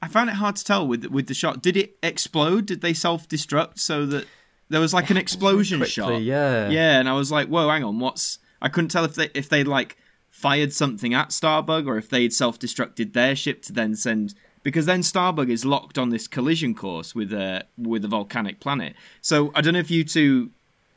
[0.00, 2.94] i found it hard to tell with with the shot did it explode did they
[2.94, 4.26] self-destruct so that
[4.68, 6.68] there was like an explosion quickly, shot yeah.
[6.68, 9.48] yeah and i was like whoa hang on what's i couldn't tell if they if
[9.48, 9.96] they'd like
[10.30, 15.00] fired something at starbug or if they'd self-destructed their ship to then send because then
[15.00, 18.94] Starbug is locked on this collision course with a with a volcanic planet.
[19.20, 20.50] So I don't know if you two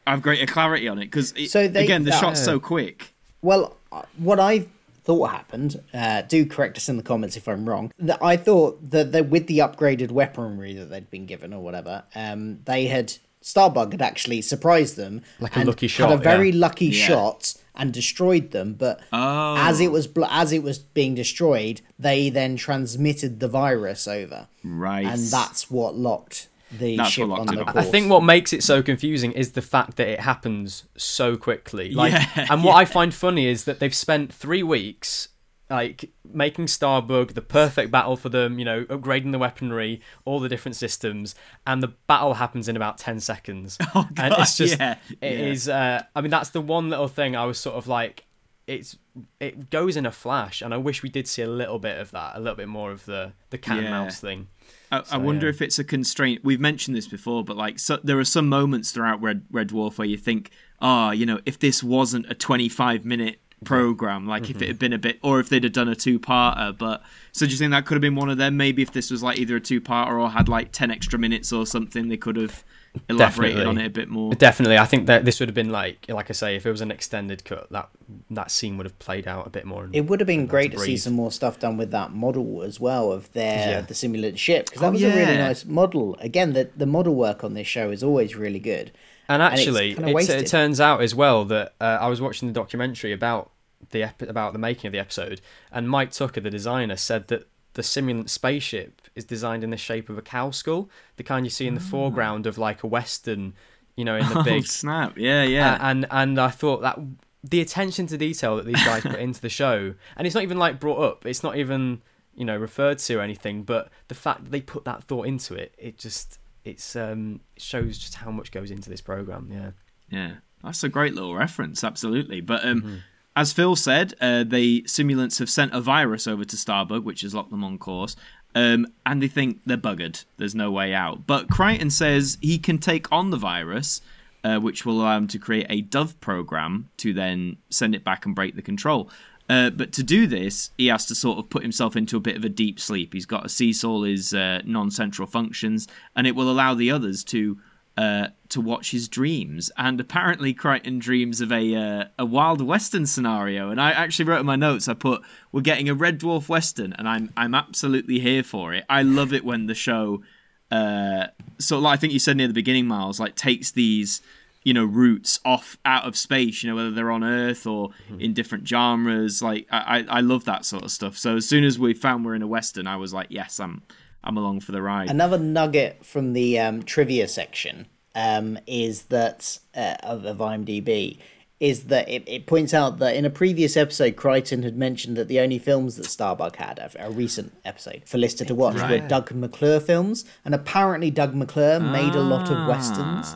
[0.06, 3.14] have greater clarity on it because So they- again the that- shot's so quick.
[3.42, 4.68] Well, uh, what I
[5.04, 8.90] thought happened, uh, do correct us in the comments if I'm wrong, that I thought
[8.92, 13.14] that they, with the upgraded weaponry that they'd been given or whatever, um, they had,
[13.44, 15.22] Starbug had actually surprised them.
[15.40, 16.60] Like a and lucky Had a very yeah.
[16.60, 17.08] lucky Yeah.
[17.08, 19.56] shot and destroyed them, but Oh.
[19.58, 24.48] as it was bl- as it was being destroyed, they then transmitted the virus over,
[24.64, 25.06] Right.
[25.06, 27.86] and that's what locked the That's ship what on the it course.
[27.86, 31.92] I think what makes it so confusing is the fact that it happens so quickly.
[31.92, 35.28] Like, Yeah, and what I find funny is that they've spent three weeks
[35.74, 38.60] like making Starbug the perfect battle for them.
[38.60, 42.98] You know, upgrading the weaponry, all the different systems, and the battle happens in about
[42.98, 43.78] ten seconds.
[43.96, 45.46] Oh, and God, it's just, yeah, it yeah.
[45.46, 45.70] is.
[45.70, 48.26] Uh, I mean, that's the one little thing I was sort of like.
[48.66, 48.98] It's
[49.42, 52.12] it goes in a flash, and I wish we did see a little bit of
[52.12, 53.92] that, a little bit more of the the cat and Yeah.
[53.92, 54.48] mouse thing.
[54.92, 55.52] I, I wonder yeah.
[55.52, 56.44] if it's a constraint.
[56.44, 59.98] We've mentioned this before, but like, so, there are some moments throughout Red Red Dwarf
[59.98, 64.62] where you think, ah, you know, if this wasn't a 25 minute program, like if
[64.62, 66.78] it had been a bit, or if they'd have done a two parter.
[66.78, 68.58] But so do you think that could have been one of them?
[68.58, 71.52] Maybe if this was like either a two parter or had like 10 extra minutes
[71.52, 72.64] or something, they could have
[73.10, 73.66] elaborated Definitely.
[73.66, 74.34] on it a bit more.
[74.36, 76.82] Definitely, I think that this would have been like, like I say, if it was
[76.82, 77.90] an extended cut, that
[78.30, 79.86] that scene would have played out a bit more.
[79.86, 82.62] and- It would have been great to see some more stuff done with that model
[82.62, 83.82] as well of their Yeah.
[83.82, 86.16] the simulant ship because that Oh, was a really nice model.
[86.20, 88.92] Again, the the model work on this show is always really good.
[89.28, 93.12] And actually, kinda it turns out as well that uh, I was watching the documentary
[93.14, 93.50] about
[93.92, 95.42] the ep- about the making of the episode,
[95.72, 100.10] and Mike Tucker, the designer, said that the simulant spaceship is designed in the shape
[100.10, 103.54] of a cow skull, the kind you see in the foreground of like a western,
[103.96, 105.18] you know, in the Oh, big snap.
[105.18, 105.74] Yeah, yeah.
[105.74, 107.00] Uh, and and I thought that
[107.44, 110.58] the attention to detail that these guys put into the show, and it's not even
[110.60, 112.02] like brought up, it's not even
[112.36, 115.56] you know referred to or anything, but the fact that they put that thought into
[115.56, 119.50] it, it just it's um it shows just how much goes into this program.
[119.52, 119.72] Yeah,
[120.10, 120.32] Yeah,
[120.64, 122.40] that's a great little reference, absolutely.
[122.42, 122.96] But um, Mm-hmm.
[123.36, 127.34] As Phil said, uh, the simulants have sent a virus over to Starbug, which has
[127.34, 128.16] locked them on course.
[128.56, 130.26] Um, and they think they're buggered.
[130.38, 131.26] There's no way out.
[131.26, 134.02] But Kryten says he can take on the virus,
[134.44, 138.26] uh, which will allow him to create a Dove program to then send it back
[138.26, 139.10] and break the control.
[139.50, 142.38] Uh, but to do this, he has to sort of put himself into a bit
[142.38, 143.14] of a deep sleep.
[143.14, 147.24] He's got to cease all his uh, non-central functions, and it will allow the others
[147.26, 147.58] to
[147.98, 149.72] uh, to watch his dreams.
[149.78, 153.70] And apparently, Kryten dreams of a uh, a wild western scenario.
[153.70, 156.94] And I actually wrote in my notes, I put, "We're getting a Red Dwarf western,"
[156.94, 158.84] and I'm I'm absolutely here for it.
[158.90, 160.24] I love it when the show,
[160.72, 161.28] uh,
[161.60, 164.22] so like I think you said near the beginning, Miles, like takes these.
[164.66, 166.64] You know, roots off out of space.
[166.64, 169.42] You know, whether they're on Earth or in different genres.
[169.42, 171.18] Like, I, I I love that sort of stuff.
[171.18, 173.82] So as soon as we found we're in a western, I was like, yes, I'm
[174.24, 175.10] I'm along for the ride.
[175.10, 181.18] Another nugget from the um, trivia section um, is that uh, of, of IMDb
[181.60, 185.30] is that it, it points out that in a previous episode, Kryten had mentioned that
[185.30, 189.08] the only films that Starbug had, a, a recent episode for Lister to watch, were
[189.08, 193.34] Doug McClure films, and apparently Doug McClure made a lot of westerns.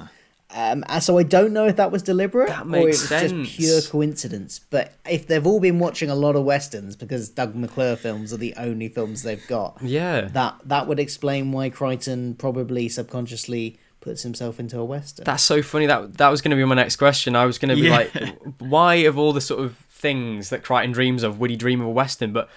[0.56, 3.32] Um, and so I don't know if that was deliberate That or it was sense.
[3.50, 4.60] just pure coincidence.
[4.70, 8.38] But if they've all been watching a lot of westerns because Doug McClure films are
[8.38, 10.22] the only films they've got, yeah.
[10.32, 15.26] that that would explain why Kryten probably subconsciously puts himself into a western.
[15.26, 15.86] That's so funny.
[15.86, 17.36] That that was going to be my next question.
[17.36, 17.98] I was going to be Yeah.
[17.98, 21.82] like, why of all the sort of things that Kryten dreams of would he dream
[21.82, 22.32] of a western?
[22.32, 22.48] But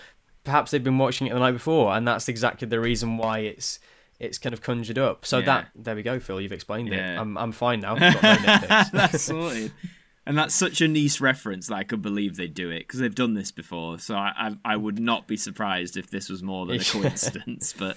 [0.45, 3.81] perhaps they've been watching it the night before, and that's exactly the reason why it's
[4.21, 5.27] it's kind of conjured up.
[5.27, 5.45] So Yeah.
[5.47, 6.41] that there we go, Phil.
[6.41, 7.01] You've explained it.
[7.01, 7.95] I'm I'm fine now.
[7.99, 9.73] Got no that's sorted.
[10.27, 13.15] And that's such a niche reference that I could believe they'd do it because they've
[13.15, 13.99] done this before.
[13.99, 14.33] So I,
[14.65, 17.75] I I would not be surprised if this was more than a coincidence.
[17.77, 17.97] but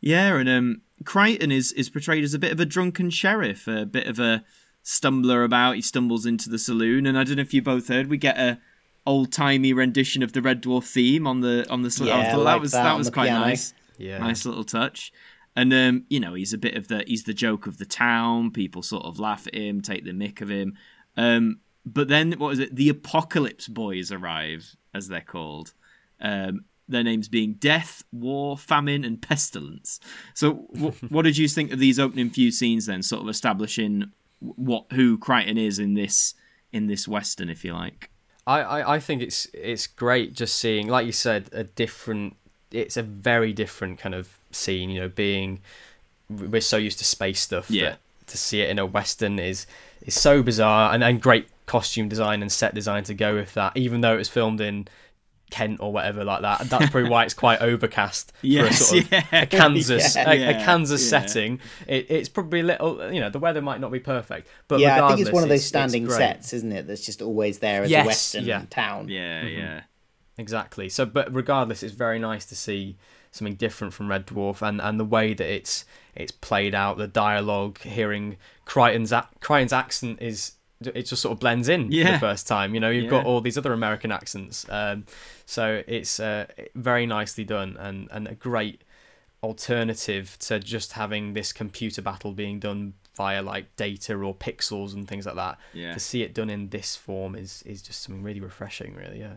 [0.00, 3.84] yeah, and um, Kryten is is portrayed as a bit of a drunken sheriff, a
[3.84, 4.44] bit of a
[4.82, 5.74] stumbler about.
[5.74, 8.38] He stumbles into the saloon, and I don't know if you both heard, we get
[8.38, 8.58] a
[9.04, 11.90] old timey rendition of the Red Dwarf theme on the on the.
[11.90, 13.44] sal- I Yeah, thought like that was that that, was quite piano.
[13.46, 13.74] nice.
[13.98, 14.18] Yeah.
[14.18, 15.12] nice little touch.
[15.56, 18.50] And um, you know, he's a bit of the he's the joke of the town.
[18.50, 20.76] People sort of laugh at him, take the mick of him.
[21.16, 22.76] Um, but then what is it?
[22.76, 25.72] The Apocalypse Boys arrive, as they're called.
[26.20, 29.98] Um, their names being Death, War, Famine, and Pestilence.
[30.34, 32.86] So, wh- what did you think of these opening few scenes?
[32.86, 36.34] Then, sort of establishing what who Kryten is in this
[36.72, 38.10] in this western, if you like.
[38.46, 42.36] I, I, I think it's it's great just seeing, like you said, a different.
[42.72, 44.90] It's a very different kind of scene.
[44.90, 45.60] You know, being
[46.28, 47.70] we're so used to space stuff.
[47.70, 47.90] Yeah.
[47.90, 49.66] That to see it in a western is
[50.02, 53.76] is so bizarre, and, and great costume design and set design to go with that.
[53.76, 54.88] Even though it was filmed in
[55.50, 59.12] Kent or whatever like that, that's probably why it's quite overcast for a sort of
[59.12, 59.24] yeah.
[59.32, 60.30] a Kansas Yeah.
[60.30, 61.20] a, Yeah, a Kansas yeah.
[61.20, 61.60] setting.
[61.86, 63.12] It, it's probably a little.
[63.12, 65.48] You know, the weather might not be perfect, but yeah, I think it's one of
[65.48, 66.16] those it's standing great.
[66.16, 66.86] sets, isn't it?
[66.86, 68.64] That's just always there as Yes, a western yeah.
[68.70, 69.08] town.
[69.08, 69.58] Yeah, mm-hmm.
[69.58, 69.80] yeah.
[70.38, 70.88] Exactly.
[70.90, 72.96] So, but regardless, it's very nice to see
[73.36, 77.06] something different from Red Dwarf, and, and the way that it's it's played out, the
[77.06, 80.52] dialogue, hearing Kryten's Kryten's accent is
[80.84, 82.12] it just sort of blends in for Yeah.
[82.12, 82.74] the first time.
[82.74, 85.06] You know, you've got all these other American accents, um,
[85.46, 88.82] so it's uh, very nicely done and and a great
[89.42, 95.08] alternative to just having this computer battle being done via like data or pixels and
[95.08, 95.58] things like that.
[95.72, 95.94] Yeah.
[95.94, 99.20] To see it done in this form is is just something really refreshing, really.
[99.20, 99.34] Yeah.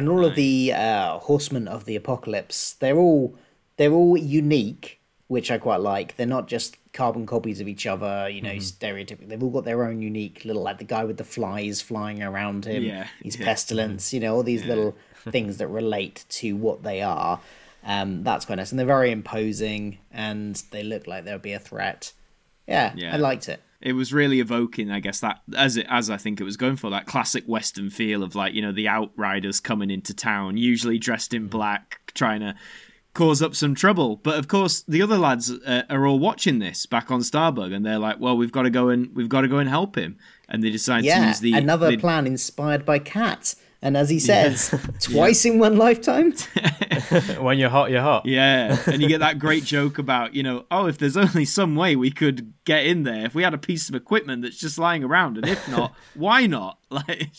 [0.00, 3.34] And all of the uh, horsemen of the apocalypse they're all
[3.76, 4.96] they're all unique
[5.28, 6.16] which i quite like.
[6.16, 9.84] They're not just carbon copies of each other you know stereotypical they've all got their
[9.84, 13.44] own unique little like the guy with the flies flying around him Yeah, he's yeah.
[13.44, 14.96] pestilence you know all these little
[15.34, 17.40] things that relate to what they are.
[17.84, 18.70] Um, that's quite nice.
[18.72, 22.12] And they're very imposing and they look like they'll be a threat.
[22.66, 23.14] Yeah, Yeah.
[23.14, 26.40] i liked it it was really evoking, I guess that as it as I think
[26.40, 29.90] it was going for that classic Western feel of like you know the outriders coming
[29.90, 32.54] into town, usually dressed in black, trying to
[33.14, 34.16] cause up some trouble.
[34.16, 37.84] But of course, the other lads uh, are all watching this back on Starbug, and
[37.84, 40.18] they're like, "Well, we've got to go and we've got to go and help him."
[40.48, 44.18] And they decide to use the another the- plan inspired by cat and as he
[44.18, 46.34] says twice in one lifetime
[47.40, 48.26] when you're hot, you're hot.
[48.26, 51.76] Yeah, and you get that great joke about, you know, oh, if there's only some
[51.76, 54.78] way we could get in there, if we had a piece of equipment that's just
[54.78, 56.78] lying around, and if not, why not?
[56.90, 57.30] Like,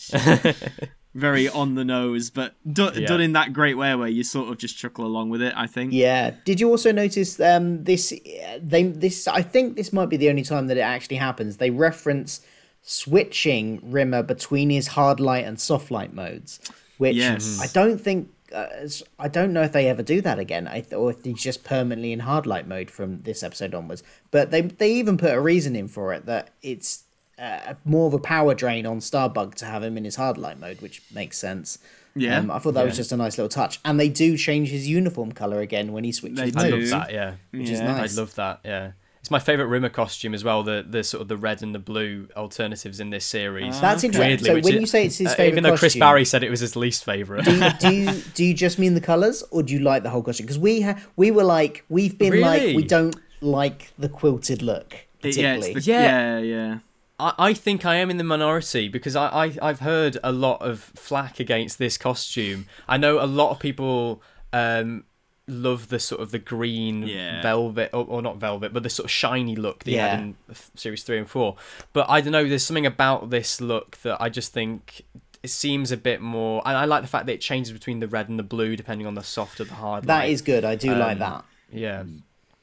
[1.14, 3.06] very on the nose, but do- Yeah.
[3.06, 5.52] done in that great way where you sort of just chuckle along with it.
[5.56, 5.92] I think.
[5.92, 6.30] Yeah.
[6.46, 8.14] Did you also notice um this
[8.62, 11.58] they this I think this might be the only time that it actually happens.
[11.58, 12.40] They reference
[12.80, 16.60] switching Rimmer between his hard light and soft light modes,
[16.98, 17.60] which Yes.
[17.62, 18.88] I don't think uh,
[19.18, 21.64] I don't know if they ever do that again, I th- or if he's just
[21.64, 24.02] permanently in hard light mode from this episode onwards.
[24.30, 27.04] But they they even put a reason in for it that it's
[27.38, 30.60] uh, more of a power drain on Starbug to have him in his hard light
[30.60, 31.78] mode, which makes sense.
[32.14, 32.38] Yeah.
[32.38, 34.86] um, I thought that was just a nice little touch, and they do change his
[34.86, 36.76] uniform color again when he switches They I do.
[36.76, 37.12] love that.
[37.12, 38.16] Yeah, Which is nice.
[38.16, 38.60] I love that.
[38.64, 38.94] Yeah, it's
[39.32, 40.62] my favorite Rimmer costume as well.
[40.62, 43.80] The the sort of the red and the blue alternatives in this series.
[43.80, 44.28] That's interesting.
[44.30, 46.00] Weirdly, so which when is- you say it's his uh, favorite, even though Chris costume,
[46.00, 47.44] Barrie said it was his least favorite.
[47.44, 50.10] do you, do you do you just mean the colors, or do you like the
[50.10, 50.46] whole costume?
[50.46, 54.94] Because we ha- we were like we've been like we don't like the quilted look
[55.22, 56.02] It- yeah, the- Yeah.
[56.02, 56.78] yeah, yeah.
[57.18, 60.62] I, I think I am in the minority because I, I I've heard a lot
[60.62, 62.66] of flack against this costume.
[62.88, 65.04] I know a lot of people um
[65.48, 67.42] love the sort of the green Yeah.
[67.42, 70.08] velvet or, or not velvet but the sort of shiny look that he Yeah.
[70.10, 70.36] had in
[70.76, 71.56] series 3 and 4
[71.92, 75.02] but i don't know there's something about this look that i just think
[75.42, 78.06] it seems a bit more and i like the fact that it changes between the
[78.06, 80.30] red and the blue depending on the soft or the hard That light.
[80.30, 80.64] is good.
[80.64, 81.44] I do like Um, that.
[81.72, 82.04] Yeah.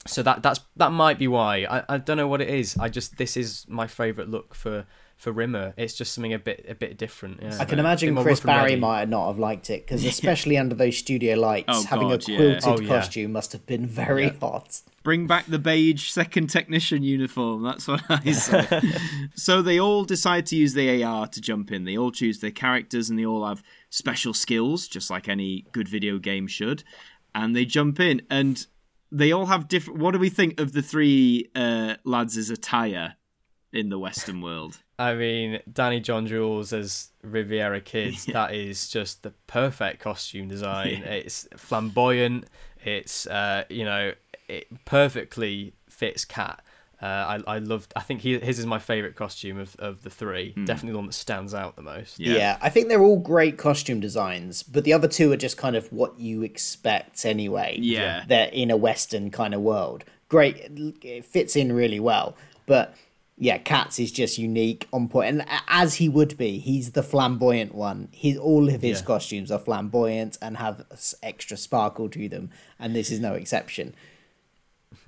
[0.08, 1.66] So that that's that might be why.
[1.70, 2.78] I, I don't know what it is.
[2.78, 4.86] I just this is my favourite look for
[5.20, 5.74] for Rimmer.
[5.78, 7.42] It's just something a bit a bit different.
[7.42, 7.58] Yeah.
[7.60, 8.76] I can imagine Chris Barrie ready.
[8.78, 12.32] might not have liked it because especially under those studio lights, Oh, having God, a
[12.32, 12.38] yeah.
[12.38, 12.88] quilted Oh, yeah.
[12.88, 14.82] costume must have been very hot.
[15.04, 17.64] Bring back the beige second technician uniform.
[17.64, 18.82] That's what I say.
[19.36, 21.84] so they all decide to use the AR to jump in.
[21.84, 25.88] They all choose their characters and they all have special skills, just like any good
[25.88, 26.84] video game should.
[27.36, 28.66] And they jump in and
[29.12, 30.00] they all have different.
[30.00, 33.16] What do we think of the three uh, lads' attire
[33.74, 34.80] in the Western world?
[35.00, 38.16] I mean, Danny John-Jules as Riviera Kid.
[38.34, 41.02] That is just the perfect costume design.
[41.04, 41.14] Yeah.
[41.14, 42.46] It's flamboyant.
[42.84, 44.14] It's uh, you know,
[44.48, 46.62] it perfectly fits Cat.
[47.02, 47.06] Uh,
[47.48, 47.94] I I loved.
[47.96, 50.52] I think he, his is my favorite costume of, of the three.
[50.66, 52.20] Definitely the one that stands out the most.
[52.20, 52.36] Yeah.
[52.36, 52.58] Yeah.
[52.62, 55.92] I think they're all great costume designs, but the other two are just kind of
[55.94, 57.78] what you expect anyway.
[57.80, 58.26] Yeah.
[58.28, 60.04] They're in a Western kind of world.
[60.28, 60.58] Great.
[61.02, 62.36] It fits in really well.
[62.66, 62.96] But
[63.42, 65.30] yeah, Cat's is just unique, on point.
[65.40, 68.10] And as he would be, he's the flamboyant one.
[68.12, 69.06] He, all of his Yeah.
[69.06, 70.86] costumes are flamboyant and have
[71.24, 72.50] extra sparkle to them.
[72.78, 73.96] And this is no exception.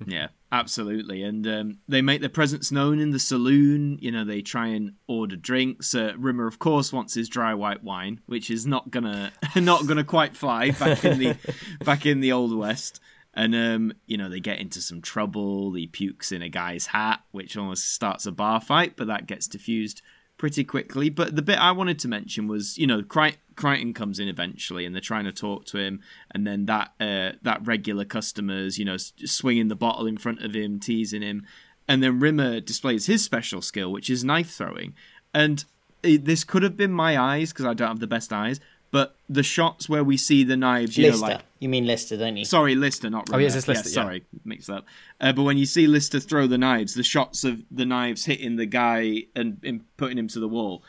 [0.06, 1.22] Yeah, absolutely.
[1.22, 3.98] And um, they make their presence known in the saloon.
[4.00, 5.94] You know, they try and order drinks.
[5.94, 10.04] Uh, Rimmer, of course, wants his dry white wine, which is not gonna not gonna
[10.04, 11.36] quite fly back in the
[11.84, 13.00] back in the old west.
[13.34, 15.72] And um, you know, they get into some trouble.
[15.72, 19.46] He pukes in a guy's hat, which almost starts a bar fight, but that gets
[19.46, 20.02] diffused
[20.36, 21.08] pretty quickly.
[21.08, 24.84] But the bit I wanted to mention was, you know, Cry- Kryten comes in eventually,
[24.84, 28.84] and they're trying to talk to him, and then that uh, that regular customers, you
[28.84, 31.46] know, swinging the bottle in front of him, teasing him,
[31.88, 34.94] and then Rimmer displays his special skill, which is knife throwing,
[35.32, 35.64] and
[36.02, 38.60] it, this could have been my eyes because I don't have the best eyes.
[38.90, 41.20] But the shots where we see the knives, you Lister.
[41.20, 42.44] know, like You mean Lister, don't you?
[42.44, 43.38] Sorry, Lister, not Rimmer.
[43.38, 43.94] Oh, yes, it's Lister, yeah.
[43.94, 44.84] sorry, mixed up.
[45.20, 48.56] Uh, but when you see Lister throw the knives, the shots of the knives hitting
[48.56, 50.82] the guy and, and putting him to the wall,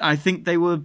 [0.00, 0.80] I think they were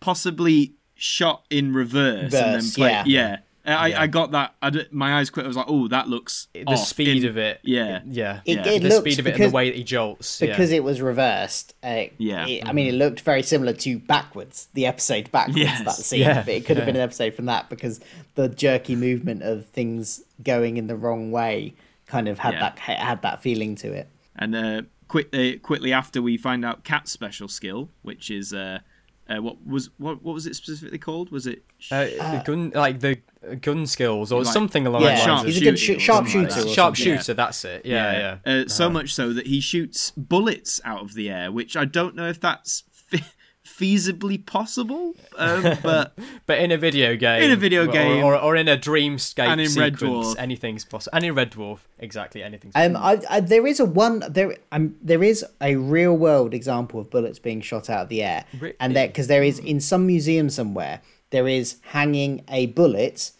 [0.00, 2.90] possibly shot in reverse, and then played.
[2.90, 3.04] yeah.
[3.06, 3.36] Yeah.
[3.64, 4.54] I, I got that.
[4.60, 5.44] I d- my eyes quit.
[5.44, 7.60] I was like, "Oh, that looks The off speed in- of it.
[7.62, 8.40] Yeah, Yeah.
[8.44, 8.68] It- Yeah.
[8.72, 10.40] it the speed of it because- and the way that he jolts.
[10.40, 10.78] because yeah.
[10.78, 11.74] it was reversed.
[11.82, 12.46] Uh, Yeah.
[12.48, 15.58] it- I mean, it looked very similar to backwards, the episode backwards.
[15.58, 15.84] Yes.
[15.84, 18.00] That scene, Yeah, but it could have been an episode from that because
[18.34, 21.74] the jerky movement of things going in the wrong way
[22.06, 22.60] kind of had Yeah.
[22.60, 24.08] that had that feeling to it.
[24.34, 28.80] And uh, quick, uh, quickly after we find out Cat's special skill, which is uh,
[29.28, 31.30] uh, what was what what was it specifically called?
[31.30, 31.62] Was it?
[31.90, 33.18] Uh, the gun, like the
[33.60, 35.54] gun skills or Like- something along Yeah, those sharp lines.
[35.54, 36.60] he's a good shooting sh- or sharp something like shooter.
[36.64, 36.70] that.
[36.70, 37.16] or Sharp something.
[37.18, 37.86] shooter, that's it.
[37.86, 38.52] Yeah, yeah.
[38.52, 42.14] Uh, so much so that he shoots bullets out of the air, which I don't
[42.14, 43.22] know if that's fe-
[43.64, 46.12] feasibly possible, um, but
[46.46, 48.24] But in a video game, In a video game.
[48.24, 50.34] or, or, in a dreamscape And in Red sequence, Dwarf.
[50.38, 51.16] anything's possible.
[51.16, 52.74] And in Red Dwarf, exactly anything's.
[52.76, 52.96] Um.
[52.96, 54.56] I, I, there is a one there.
[54.72, 58.44] Um, there is a real world example of bullets being shot out of the air,
[58.60, 58.74] Really?
[58.80, 61.00] and there because there is in some museum somewhere
[61.30, 63.30] there is hanging a bullet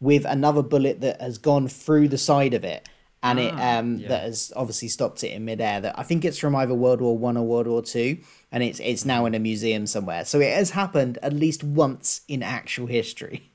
[0.00, 2.88] with another bullet that has gone through the side of it,
[3.22, 5.80] and it um that has obviously stopped it in midair.
[5.80, 8.18] That I think it's from either World War One or World War Two,
[8.50, 10.24] and it's it's now in a museum somewhere.
[10.24, 13.50] So it has happened at least once in actual history.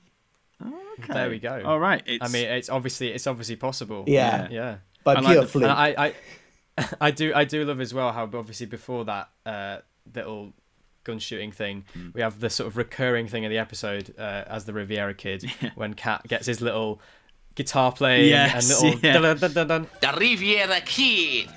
[0.99, 1.13] Okay.
[1.13, 1.61] there we go.
[1.63, 2.01] all right.
[2.07, 4.03] It's, I mean, it's obviously it's obviously possible.
[4.07, 4.47] Yeah.
[4.49, 4.78] yeah.
[5.03, 5.70] By I pure the- fluke.
[5.70, 5.95] I,
[6.78, 9.78] I, I do, I do love as well how obviously before that uh,
[10.15, 10.53] little
[11.03, 12.09] gun shooting thing, Hmm.
[12.15, 15.43] we have the sort of recurring thing in the episode uh, as the Riviera kid
[15.76, 16.99] when Cat gets his little
[17.58, 19.14] guitar playing Yes, and little yeah.
[19.20, 21.49] dun, dun, dun, dun, The Riviera Kid.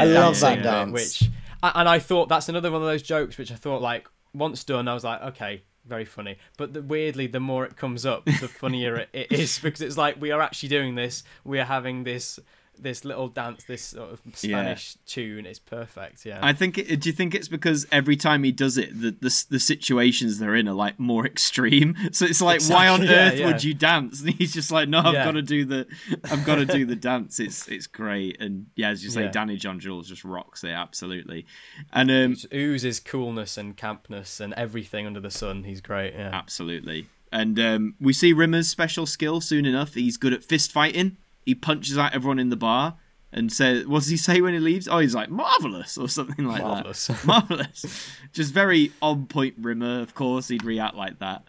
[0.00, 0.92] I love that bit, dance.
[0.92, 1.30] which
[1.62, 4.88] and I thought that's another one of those jokes which I thought like once done
[4.88, 8.48] I was like okay very funny but the, weirdly the more it comes up the
[8.48, 12.04] funnier it, it is because it's like we are actually doing this we are having
[12.04, 12.38] this
[12.82, 16.78] this little dance this sort of Spanish tune is perfect yeah I think.
[16.78, 20.38] It, do you think it's because every time he does it, the the, the situations
[20.38, 21.94] they're in are like more extreme?
[22.12, 23.46] So it's like, why on yeah, earth yeah.
[23.46, 24.20] would you dance?
[24.20, 25.24] And he's just like, no, I've Yeah.
[25.24, 25.86] got to do the,
[26.24, 27.38] I've got to do the dance.
[27.40, 29.30] It's it's great, and yeah, as you say, Yeah.
[29.30, 31.46] Danny John-Jules just rocks it absolutely,
[31.92, 37.06] and um, oozes coolness and campness and everything under the sun he's great yeah Absolutely.
[37.30, 39.94] And um, we see Rimmer's special skill soon enough.
[39.94, 41.16] He's good at fist fighting.
[41.44, 42.96] He punches out everyone in the bar
[43.32, 46.46] and says, "What does he say when he leaves?" Oh, he's like marvelous or something
[46.46, 47.06] like Marvellous.
[47.06, 47.24] that.
[47.26, 48.10] Marvelous.
[48.32, 49.54] Just very on point.
[49.58, 51.44] Rimmer, of course, he'd react like that.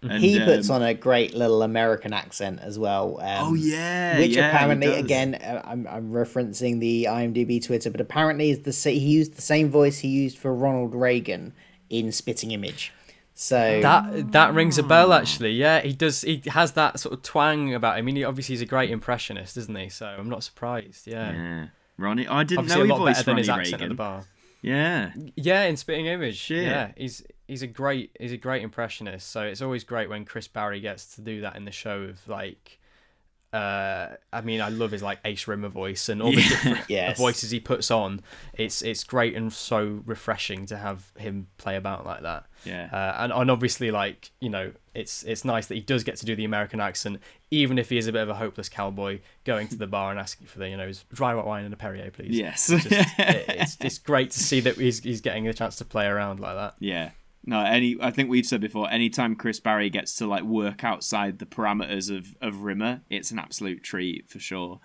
[0.00, 3.18] And, he puts um, on a great little American accent as well.
[3.20, 8.00] Um, Oh yeah, which yeah, apparently, again, uh, I'm, I'm referencing the IMDb Twitter, but
[8.00, 11.52] apparently is the he used the same voice he used for Ronald Reagan
[11.90, 12.92] in Spitting Image.
[13.40, 15.12] So That that rings a bell hmm.
[15.12, 15.52] actually.
[15.52, 16.22] Yeah, he does.
[16.22, 17.98] He has that sort of twang about him.
[17.98, 19.88] I mean, he, obviously he's a great impressionist, isn't he?
[19.90, 21.06] So I'm not surprised.
[21.06, 21.66] Yeah, Yeah.
[21.96, 23.88] Ronnie, I didn't obviously know he lot better voiced than Ronnie his accent at Reagan.
[23.90, 24.24] the bar.
[24.60, 26.36] Yeah, Yeah, in Spitting Image.
[26.36, 26.64] Shit.
[26.64, 29.30] Yeah, he's he's a great he's a great impressionist.
[29.30, 32.26] So it's always great when Chris Barrie gets to do that in the show of
[32.28, 32.80] like.
[33.52, 36.48] Uh, I mean, I love his like Ace Rimmer voice and all the Yeah.
[36.48, 37.16] different Yes.
[37.18, 38.20] voices he puts on.
[38.52, 42.44] It's it's great and so refreshing to have him play about like that.
[42.64, 42.88] yeah.
[42.92, 46.26] Uh, and, and obviously, like you know, it's it's nice that he does get to
[46.26, 47.20] do the American accent,
[47.50, 50.20] even if he is a bit of a hopeless cowboy going to the bar and
[50.20, 52.36] asking for the you know his dry white wine and a Perrier, please.
[52.36, 52.68] Yes.
[52.68, 55.86] It's, just, it- it's it's great to see that he's he's getting a chance to
[55.86, 56.74] play around like that.
[56.80, 57.10] Yeah.
[57.48, 61.38] No, any I think we've said before, anytime Chris Barrie gets to like work outside
[61.38, 64.80] the parameters of, of Rimmer, it's an absolute treat for sure.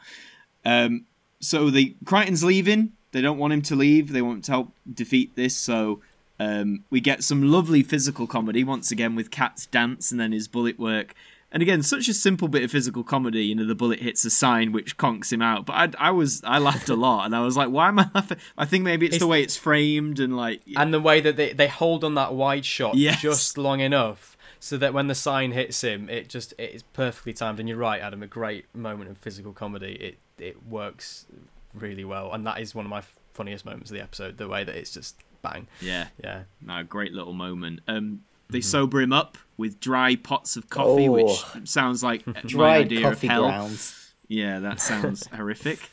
[0.64, 1.06] Um
[1.42, 2.94] so the Kryten's leaving.
[3.12, 4.14] They don't want him to leave.
[4.14, 6.02] They want to help defeat this, so
[6.40, 10.48] um, we get some lovely physical comedy once again with Cat's dance and then his
[10.48, 11.14] bullet work.
[11.54, 13.46] And again, such a simple bit of physical comedy.
[13.46, 15.66] You know, the bullet hits a sign which conks him out.
[15.68, 18.10] But I, I was, I laughed a lot, and I was like, "Why am I
[18.16, 21.38] laughing?" I think maybe it's, the way it's framed and like, And the way that
[21.38, 23.22] they, they hold on that wide shot Yes.
[23.22, 27.34] just long enough so that when the sign hits him, it just it is perfectly
[27.34, 27.60] timed.
[27.60, 29.94] And you're right, Adam, a great moment of physical comedy.
[29.94, 31.28] It it works
[31.76, 34.38] really well, and that is one of my funniest moments of the episode.
[34.38, 36.44] The way that it's just bang, Yeah, yeah.
[36.62, 37.82] no, great little moment.
[37.88, 38.22] Um,
[38.54, 41.60] they sober him up with dry pots of coffee, which Oh.
[41.66, 43.44] sounds like my Dried idea coffee of hell.
[43.44, 44.14] grounds.
[44.30, 45.90] Yeah, that sounds horrific.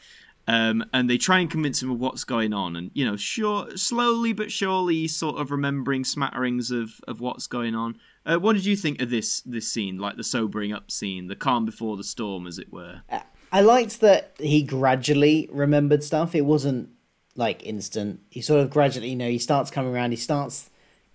[0.49, 3.77] Um, and they try and convince him of what's going on, and you know, sure,
[3.77, 7.97] slowly but surely, sort of remembering smatterings of, of what's going on.
[8.27, 11.37] Uh, what did you think of this this scene, like the sobering up scene, the
[11.37, 13.03] calm before the storm, as it were?
[13.53, 16.35] I liked that he gradually remembered stuff.
[16.35, 16.89] It wasn't
[17.37, 18.21] like instant.
[18.31, 20.11] He sort of gradually, you know, he starts coming around.
[20.13, 20.70] He starts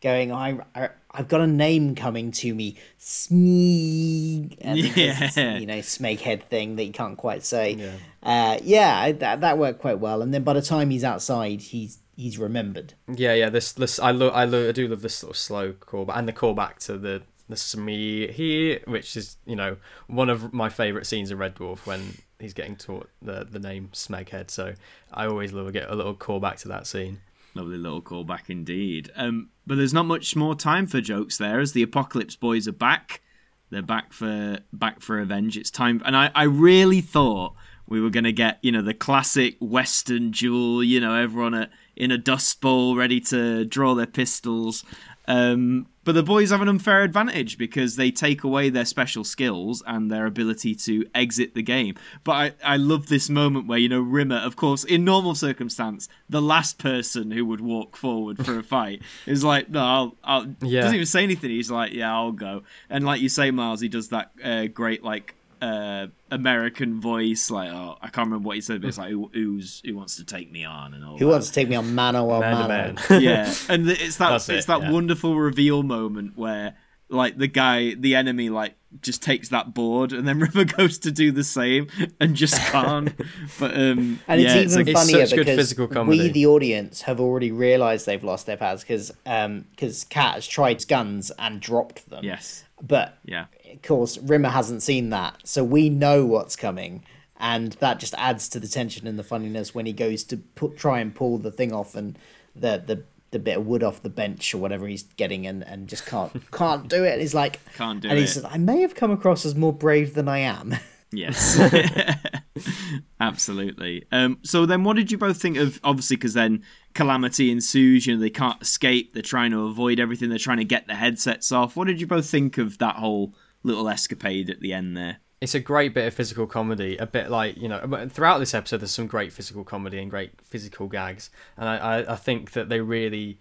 [0.05, 4.57] going, I, I I've got a name coming to me, Smeg.
[4.61, 5.57] And Yeah.
[5.57, 7.71] you know, snake head thing that you can't quite say.
[7.73, 7.91] Yeah,
[8.23, 10.21] uh, yeah, that that worked quite well.
[10.21, 12.93] And then by the time he's outside, he's he's remembered.
[13.13, 13.49] Yeah, yeah.
[13.49, 16.27] This, this, I lo- I, lo- I do love this sort of slow callback and
[16.27, 19.77] the callback to the the Smee here, which is you know
[20.07, 23.89] one of my favourite scenes of Red Dwarf when he's getting taught the the name
[23.93, 24.49] Smeghead.
[24.49, 24.73] So
[25.13, 27.19] I always love to get a little callback to that scene.
[27.55, 29.09] Lovely little callback indeed.
[29.15, 32.73] Um, but there's not much more time for jokes there, as the Apocalypse Boys are
[32.73, 33.21] back.
[33.69, 35.57] They're back for back for revenge.
[35.57, 37.55] It's time, and I, I really thought
[37.87, 40.83] we were gonna get you know the classic Western duel.
[40.83, 44.83] You know, everyone at, in a dust bowl, ready to draw their pistols.
[45.27, 49.81] Um, but the boys have an unfair advantage because they take away their special skills
[49.87, 51.95] and their ability to exit the game.
[52.23, 52.31] But
[52.63, 56.43] I, I love this moment where, you know, Rimmer, of course, in normal circumstance, the
[56.43, 60.81] last person who would walk forward for a fight is like, no, I'll, I'll Yeah.
[60.81, 61.49] doesn't even say anything.
[61.49, 62.61] He's like, yeah, I'll go.
[62.87, 67.69] And like you say, Miles, he does that uh, great, like, uh, American voice, like
[67.69, 70.23] oh, I can't remember what he said, but it's like who, who's who wants to
[70.25, 71.17] take me on and all.
[71.17, 71.31] Who that.
[71.31, 72.67] wants to take me on mano a Man to mano?
[72.67, 72.97] man.
[73.21, 74.91] yeah, and the, it's that That's it's it, that yeah.
[74.91, 76.75] wonderful reveal moment where
[77.07, 81.11] like the guy, the enemy, like just takes that board, and then Rimmer goes to
[81.11, 81.87] do the same
[82.19, 83.13] and just can't.
[83.59, 86.17] but um, And yeah, it's even a- It's funnier such good because physical comedy.
[86.19, 90.85] we, the audience, have already realised they've lost their powers because because Cat has tried
[90.87, 92.23] guns and dropped them.
[92.23, 97.03] yes, But yeah, of course, Rimmer hasn't seen that, so we know what's coming,
[97.39, 100.77] and that just adds to the tension and the funniness when he goes to put,
[100.77, 102.17] try and pull the thing off and
[102.55, 103.03] the the.
[103.31, 106.31] The bit of wood off the bench or whatever he's getting and, and just can't
[106.51, 107.13] can't do it.
[107.13, 109.73] And he's like Can't do and he says, I may have come across as more
[109.73, 110.75] brave than I am.
[111.11, 111.59] yes,
[113.19, 114.05] absolutely.
[114.11, 115.79] Um, so then, what did you both think of?
[115.83, 118.07] Obviously, because then calamity ensues.
[118.07, 119.13] You know, they can't escape.
[119.13, 120.29] They're trying to avoid everything.
[120.29, 121.75] They're trying to get the headsets off.
[121.75, 123.33] What did you both think of that whole
[123.63, 125.17] little escapade at the end there?
[125.41, 126.97] it's a great bit of physical comedy.
[126.97, 130.31] A bit like you know, throughout this episode, there's some great physical comedy and great
[130.43, 133.39] physical gags, and I, I, I think that they really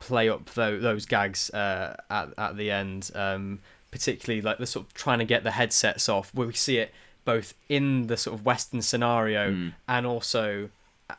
[0.00, 3.10] play up tho- those gags uh, at at the end.
[3.14, 6.78] Um, particularly like the sort of trying to get the headsets off, where we see
[6.78, 6.92] it
[7.24, 10.70] both in the sort of Western scenario and also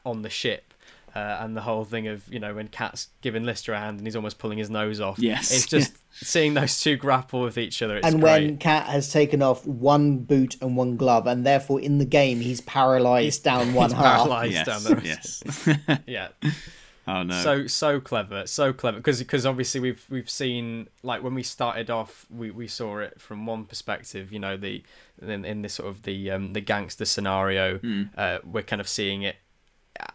[0.05, 0.73] on the ship.
[1.15, 4.07] Uh, and the whole thing of you know when Cat's giving Lister a hand and
[4.07, 5.19] he's almost pulling his nose off.
[5.19, 5.51] Yes.
[5.53, 7.97] it's just seeing those two grapple with each other.
[7.97, 8.45] It's and great.
[8.47, 12.39] when Cat has taken off one boot and one glove, and therefore in the game
[12.39, 14.27] he's paralyzed down one he's half.
[14.27, 15.99] paralysed Yes, down the yes.
[16.07, 16.29] yeah
[17.07, 17.41] oh no.
[17.43, 21.89] so so clever so clever because because obviously we've we've seen like when we started
[21.89, 24.83] off we, we saw it from one perspective you know the
[25.21, 28.03] in, in this sort of the um the gangster scenario Hmm.
[28.17, 29.35] uh we're kind of seeing it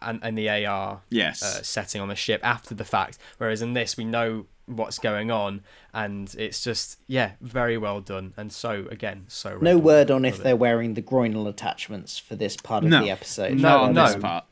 [0.01, 1.41] and, and the AR Yes.
[1.41, 5.31] uh, setting on the ship after the fact whereas in this we know what's going
[5.31, 5.61] on
[5.93, 9.81] and it's just yeah very well done and so again so No Red Dwarf.
[9.81, 10.43] word on if Love it.
[10.43, 13.03] they're wearing the groinal attachments for this part of No.
[13.03, 13.57] the episode.
[13.59, 14.05] No, on no.
[14.05, 14.45] this part.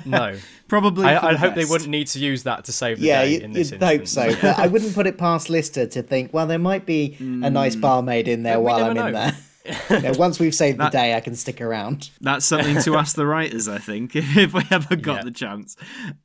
[0.06, 0.36] no
[0.68, 1.04] Probably.
[1.04, 3.34] I, I the hope they wouldn't need to use that to save the Yeah, day
[3.34, 4.34] you, in this you'd hope so.
[4.40, 7.76] But I wouldn't put it past Lister to think, well, there might be a nice
[7.76, 9.36] barmaid in there We while I'm in there.
[9.90, 12.08] You know, once we've saved the day, I can stick around.
[12.20, 15.22] That's something to ask the writers, I think, if we ever got Yeah.
[15.24, 15.76] the chance.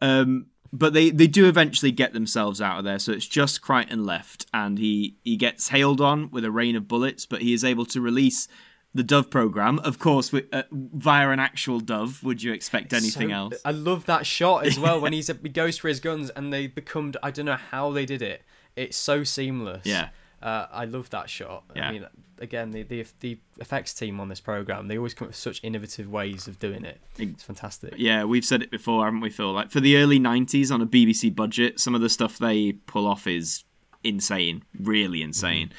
[0.01, 2.99] Um, but they, they do eventually get themselves out of there.
[2.99, 6.87] So it's just Kryten left, and he, he gets hailed on with a rain of
[6.87, 8.47] bullets, but he is able to release
[8.93, 12.23] the Dove program, of course, with, uh, via an actual Dove.
[12.23, 13.55] Would you expect anything So- else?
[13.65, 16.67] I love that shot as well when he's he goes for his guns and they
[16.67, 18.43] become I don't know how they did it.
[18.77, 19.85] It's so seamless.
[19.85, 20.09] Yeah.
[20.45, 21.63] Uh, I love that shot.
[21.75, 21.87] Yeah.
[21.87, 22.05] I mean,
[22.37, 25.59] again, the, the the effects team on this program they always come up with such
[25.63, 27.01] innovative ways of doing it.
[27.17, 27.95] It's fantastic.
[27.97, 29.51] Yeah, we've said it before, haven't we, Phil?
[29.51, 33.07] Like for the early '90s on a BBC budget, some of the stuff they pull
[33.07, 33.63] off is
[34.03, 35.73] insane, really insane.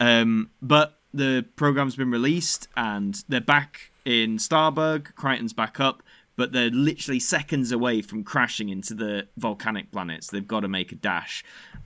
[0.00, 5.12] Um, but the program's been released, and they're back in Starbug.
[5.12, 6.02] Kryten's back up,
[6.36, 10.28] but they're literally seconds away from crashing into the volcanic planets.
[10.28, 11.44] They've got to make a dash.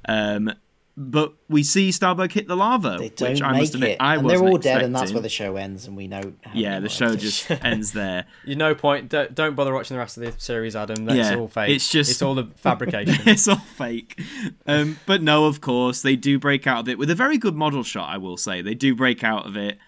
[0.09, 0.53] Um,
[0.97, 3.97] but we see Starbug hit the lava, They don't which I make must admit it,
[4.01, 6.21] I wasn't they're all dead, and that's where the show ends, and we know.
[6.43, 8.27] How yeah, the show just ends there.
[8.45, 9.09] You no point.
[9.09, 11.07] Don't, don't bother watching the rest of the series, Adam.
[11.07, 11.71] That's Yeah, all fake.
[11.75, 13.17] it's just- it's all a fabrication.
[13.29, 14.21] it's all fake.
[14.67, 17.55] Um, but no, of course, they do break out of it with a very good
[17.55, 18.61] model shot, I will say.
[18.63, 19.79] They do break out of it.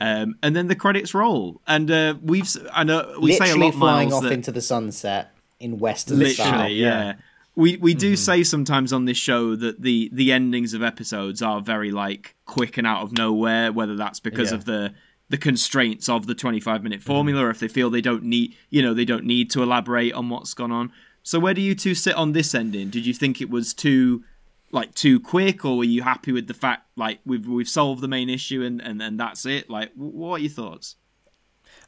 [0.00, 1.60] Um, and then the credits roll.
[1.66, 4.52] And uh, we've, s- I know we say a lot, flying Miles, off that, into
[4.52, 6.46] the sunset in Western style.
[6.52, 7.14] literally, yeah.
[7.56, 7.98] We we Mm-hmm.
[7.98, 12.36] do say sometimes on this show that the the endings of episodes are very like
[12.46, 14.56] quick and out of nowhere, whether that's because Yeah.
[14.58, 14.94] of the
[15.28, 16.82] the constraints of the 25 Mm-hmm.
[16.84, 19.62] minute formula or if they feel they don't need you know they don't need to
[19.62, 20.90] elaborate on what's gone on
[21.22, 24.24] so where do you two sit on this ending did you think it was too
[24.72, 28.08] like too quick or were you happy with the fact like we've we've solved the
[28.08, 30.96] main issue and and, and that's it like what are your thoughts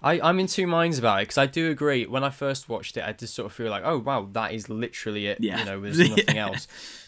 [0.02, 2.06] I, I'm in two minds about it because I do agree.
[2.06, 4.68] When I first watched it, I just sort of feel like, oh wow, that is
[4.68, 5.40] literally it.
[5.40, 5.58] Yeah.
[5.60, 6.66] You know, there's nothing else.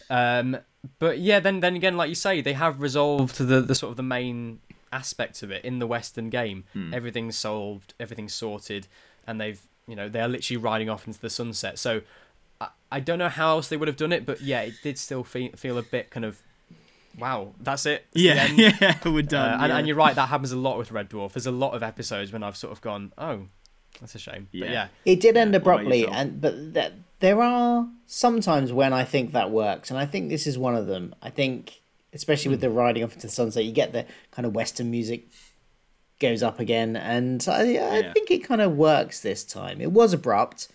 [0.09, 0.57] Um,
[0.99, 3.97] but yeah, then then again, like you say, they have resolved the the sort of
[3.97, 4.59] the main
[4.93, 6.63] aspects of it in the Western game.
[6.93, 8.87] Everything's solved, everything's sorted,
[9.27, 11.77] and they've you know they are literally riding off into the sunset.
[11.79, 12.01] So
[12.61, 14.97] I, I don't know how else they would have done it, but yeah, it did
[14.97, 16.41] still feel feel a bit kind of.
[17.17, 18.05] Wow, that's it.
[18.13, 18.45] It's yeah
[18.81, 19.77] yeah we're done Uh, and, yeah.
[19.77, 21.33] and you're right, that happens a lot with Red Dwarf.
[21.33, 23.47] There's a lot of episodes when I've sort of gone, oh,
[24.01, 24.47] that's a shame.
[24.51, 24.71] But Yeah.
[24.71, 28.91] yeah, It did end what about you, abruptly, and but th- there are sometimes when
[28.93, 31.15] I think that works, and I think this is one of them.
[31.21, 31.79] I think,
[32.13, 35.27] especially with the riding off into the sunset, you get the kind of Western music
[36.19, 37.63] goes up again, and I, I
[37.99, 38.13] Yeah.
[38.13, 39.79] think it kind of works this time.
[39.81, 40.67] It was abrupt,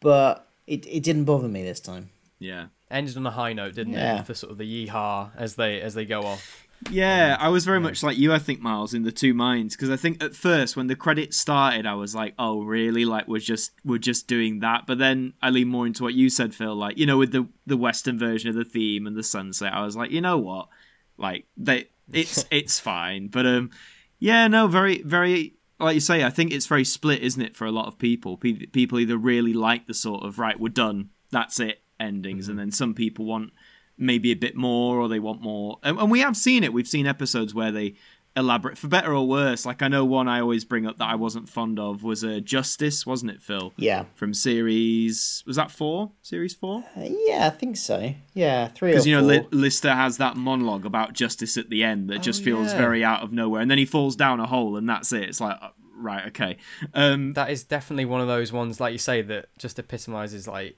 [0.00, 2.10] but it, it didn't bother me this time.
[2.38, 4.20] yeah ended on a high note, didn't Yeah.
[4.20, 4.26] it?
[4.26, 6.60] For sort of the yeehaw as they as they go off.
[6.90, 9.88] Yeah, I was very much like you, I think, Miles, in the two minds, because
[9.88, 13.04] I think at first when the credits started, I was like, "Oh, really?
[13.06, 16.28] Like we're just we're just doing that." But then I lean more into what you
[16.28, 16.74] said, Phil.
[16.74, 19.82] Like you know, with the the Western version of the theme and the sunset, I
[19.82, 20.68] was like, you know what?
[21.16, 23.28] Like they, it's it's fine.
[23.28, 23.70] But um,
[24.18, 26.22] yeah, no, very very like you say.
[26.22, 28.36] I think it's very split, isn't it, for a lot of people?
[28.36, 32.58] Pe- People either really like the sort of right, we're done, that's it, endings, and
[32.58, 33.52] then some people want
[33.98, 35.78] maybe a bit more or they want more.
[35.82, 36.72] And, and we have seen it.
[36.72, 37.94] We've seen episodes where they
[38.36, 39.64] elaborate for better or worse.
[39.64, 42.40] Like i know one i always bring up that i wasn't fond of was uh,
[42.42, 43.72] justice wasn't it phil?
[43.76, 46.10] Yeah, from series was that four?
[46.22, 46.84] Series four?
[46.96, 48.12] Uh, yeah, I think so.
[48.34, 49.42] Yeah, three because you know four.
[49.42, 52.78] Li- lister has that monologue about justice at the end that just Oh, feels yeah.
[52.78, 55.28] very out of nowhere and then he falls down a hole and that's it.
[55.28, 56.56] It's like uh, right okay.
[56.92, 60.76] Um That is definitely one of those ones, like you say, that just epitomizes like.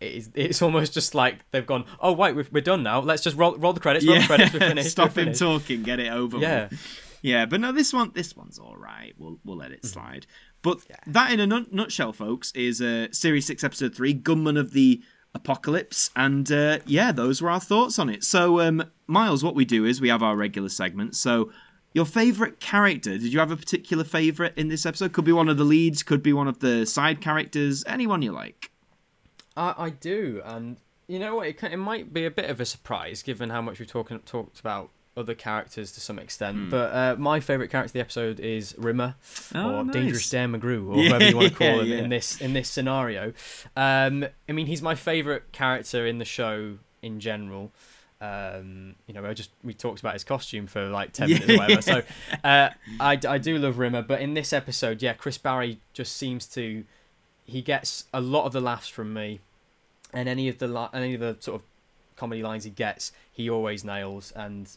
[0.00, 1.84] It is, it's almost just like they've gone.
[2.00, 3.00] Oh wait, we've, we're done now.
[3.00, 4.06] Let's just roll, roll the credits.
[4.06, 4.52] Roll the credits.
[4.52, 4.90] We're finished.
[4.92, 5.40] stop we're him finished.
[5.40, 6.68] talking get it over Yeah.
[6.70, 7.04] with.
[7.20, 9.12] Yeah, but no, this one, this one's all right.
[9.18, 9.88] We'll we'll let it Mm-hmm.
[9.88, 10.26] slide.
[10.62, 14.72] But that, in a nut- nutshell, folks, is uh, series six, episode three, Gunmen of
[14.72, 15.02] the
[15.34, 18.22] Apocalypse, and uh, yeah, those were our thoughts on it.
[18.24, 21.18] So, um, Miles, what we do is we have our regular segments.
[21.18, 21.50] So,
[21.94, 23.12] your favorite character?
[23.18, 25.12] Did you have a particular favorite in this episode?
[25.12, 28.32] Could be one of the leads, could be one of the side characters, anyone you
[28.32, 28.70] like.
[29.58, 30.76] I, I do, and
[31.08, 31.48] you know what?
[31.48, 34.18] It, can, it might be a bit of a surprise given how much we've talking
[34.20, 36.56] talked about other characters to some extent.
[36.56, 36.70] Hmm.
[36.70, 39.16] But uh, my favourite character of the episode is Rimmer,
[39.54, 39.92] Oh, or nice.
[39.94, 41.98] Dangerous Dan McGrew, or Yeah, whatever you want to call yeah, him yeah.
[41.98, 43.32] in this in this scenario.
[43.76, 47.72] Um, I mean, he's my favourite character in the show in general.
[48.20, 51.56] Um, you know, I just we talked about his costume for like ten minutes or
[51.56, 51.82] whatever.
[51.82, 52.02] So
[52.44, 56.46] uh, I, I do love Rimmer, but in this episode, yeah, Chris Barrie just seems
[56.48, 56.84] to
[57.44, 59.40] he gets a lot of the laughs from me,
[60.12, 61.66] and any of the li- any of the sort of
[62.16, 64.68] comedy lines he gets, he always nails, and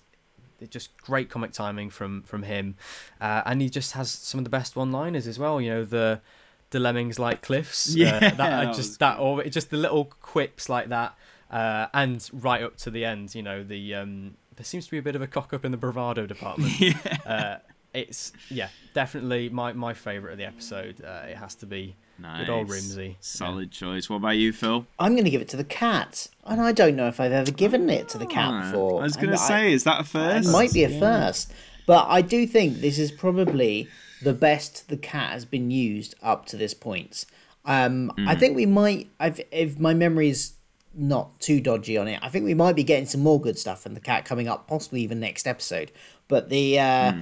[0.59, 2.75] it's just great comic timing from from him,
[3.19, 5.59] uh, and he just has some of the best one-liners as well.
[5.59, 6.21] You know the
[6.69, 10.05] the lemmings like cliffs, Yeah, uh, that, that uh, just that or just the little
[10.05, 11.15] quips like that,
[11.49, 13.35] uh, and right up to the end.
[13.35, 15.71] You know the um, there seems to be a bit of a cock up in
[15.71, 16.79] the bravado department.
[16.79, 17.17] yeah.
[17.25, 17.57] uh,
[17.93, 21.03] it's yeah, definitely my my favorite of the episode.
[21.03, 23.17] Uh, it has to be good old Rimsey.
[23.19, 24.09] Solid choice.
[24.09, 24.85] What about you, Phil?
[24.99, 27.51] I'm going to give it to the cat, and I don't know if I've ever
[27.51, 29.01] given it to the cat before.
[29.01, 30.49] I was going to I- say, is that a first?
[30.49, 31.51] It might be a first,
[31.85, 33.87] but I do think this is probably
[34.21, 37.25] the best the cat has been used up to this point.
[37.65, 40.53] Um, I think we might, I've, if my memory's
[40.93, 43.81] not too dodgy on it, I think we might be getting some more good stuff
[43.81, 45.91] from the cat coming up, possibly even next episode.
[46.27, 47.13] But the, uh,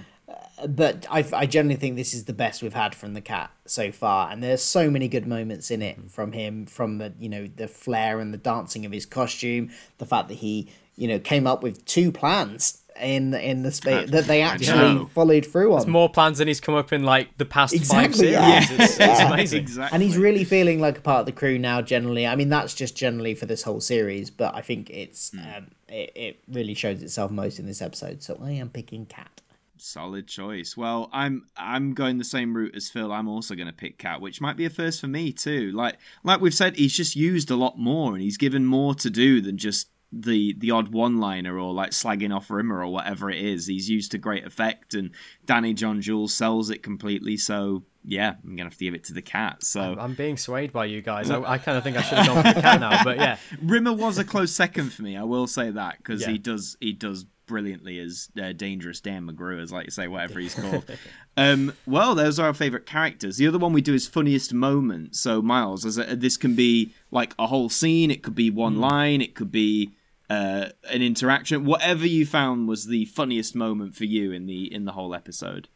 [0.68, 3.92] but I, I generally think this is the best we've had from the cat so
[3.92, 7.48] far, and there's so many good moments in it from him, from the you know
[7.48, 11.48] the flair and the dancing of his costume, the fact that he you know came
[11.48, 15.90] up with two plans in in the space that they actually followed through on.
[15.90, 18.34] More plans than he's come up in like the past five Exactly, series.
[18.34, 18.60] yeah.
[18.72, 19.60] It's, it's amazing.
[19.62, 19.96] exactly.
[19.96, 21.82] and he's really feeling like a part of the crew now.
[21.82, 25.40] Generally, I mean that's just generally for this whole series, but I think it's Hmm.
[25.40, 28.22] um, it, it really shows itself most in this episode.
[28.22, 29.40] So I am picking Cat.
[29.82, 30.76] Solid choice.
[30.78, 33.12] Well, I'm I'm going the same route as Phil.
[33.12, 35.72] I'm also going to pick Cat, which might be a first for me too.
[35.72, 39.10] Like like we've said, he's just used a lot more, and he's given more to
[39.10, 43.30] do than just the the odd one liner or like slagging off Rimmer or whatever
[43.30, 43.68] it is.
[43.68, 45.12] He's used to great effect, and
[45.46, 47.38] Danny John-Jules sells it completely.
[47.38, 49.64] So yeah, I'm gonna have to give it to the Cat.
[49.64, 51.30] So I'm being swayed by you guys.
[51.30, 53.38] I, I kind of think I should have gone for the cat now, but yeah,
[53.62, 55.16] Rimmer was a close second for me.
[55.16, 56.30] I will say that because Yeah.
[56.30, 60.40] he does he does brilliantly as uh, dangerous Dan McGrew, as like you say, whatever
[60.40, 60.86] he's called.
[61.38, 63.36] um, well, those are our favorite characters.
[63.36, 65.18] The other one we do is funniest moment.
[65.18, 68.10] So Miles, as a, this can be like a whole scene.
[68.10, 68.82] It could be one Hmm.
[68.82, 69.22] line.
[69.22, 69.92] It could be
[70.30, 71.66] uh, an interaction.
[71.66, 75.68] Whatever you found was the funniest moment for you in the in the whole episode.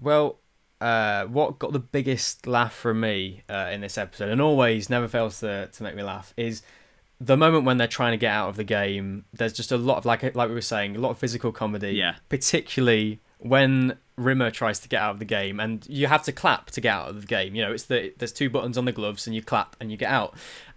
[0.00, 0.40] Well,
[0.80, 5.08] uh, what got the biggest laugh from me uh, in this episode, and always never
[5.08, 6.62] fails to, to make me laugh, is
[7.20, 9.24] the moment when they're trying to get out of the game.
[9.32, 11.92] There's just a lot of like like we were saying, a lot of physical comedy.
[11.92, 12.16] Yeah.
[12.28, 16.70] Particularly when Rimmer tries to get out of the game, and you have to clap
[16.72, 17.54] to get out of the game.
[17.54, 19.96] You know, it's the there's two buttons on the gloves, and you clap and you
[19.96, 20.34] get out.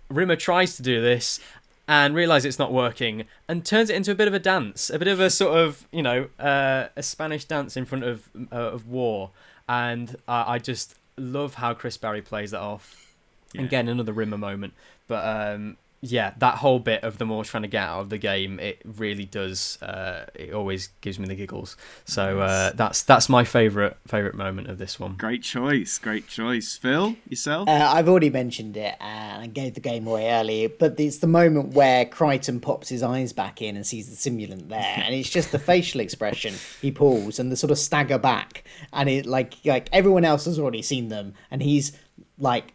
[0.09, 1.39] Rimmer tries to do this.
[1.87, 4.99] And realizes it's not working, and turns it into a bit of a dance, a
[4.99, 8.55] bit of a sort of you know uh, a Spanish dance in front of uh,
[8.55, 9.31] of war,
[9.67, 13.13] and I, I just love how Chris Barrie plays that off.
[13.53, 13.63] Yeah.
[13.63, 14.73] Again, another Rimmer moment,
[15.07, 18.18] but um, yeah, that whole bit of them all trying to get out of the
[18.18, 19.80] game, it really does.
[19.84, 21.78] Uh, it always gives me the giggles.
[22.06, 25.14] So uh, that's that's my favorite favorite moment of this one.
[25.14, 25.99] Great choice.
[25.99, 26.76] Great choice.
[26.76, 27.70] Phil, yourself.
[27.70, 31.28] Uh, I've already mentioned it and I gave the game away early, but it's the
[31.28, 35.30] moment where Kryten pops his eyes back in and sees the simulant there, and it's
[35.30, 39.54] just the facial expression he pulls and the sort of stagger back, and it like
[39.66, 41.91] like everyone else has already seen them, and he's
[42.39, 42.74] like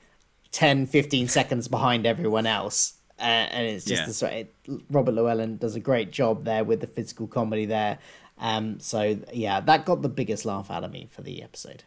[0.53, 2.96] 10, 15 seconds behind everyone else.
[3.19, 4.07] Uh, and it's just Yeah.
[4.07, 4.55] the sort it,
[4.91, 7.99] Robert Llewellyn does a great job there with the physical comedy there.
[8.39, 11.85] Um, so yeah, that got the biggest laugh out of me for the episode.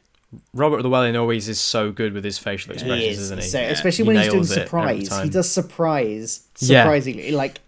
[0.54, 3.20] Robert Llewellyn always is so good with his facial expressions, He is.
[3.20, 3.48] isn't he?
[3.48, 3.68] So, Yeah.
[3.70, 4.66] especially He when he's doing nails it every
[5.06, 6.84] surprise, he does surprise Yeah.
[6.84, 7.32] surprisingly.
[7.32, 7.60] Like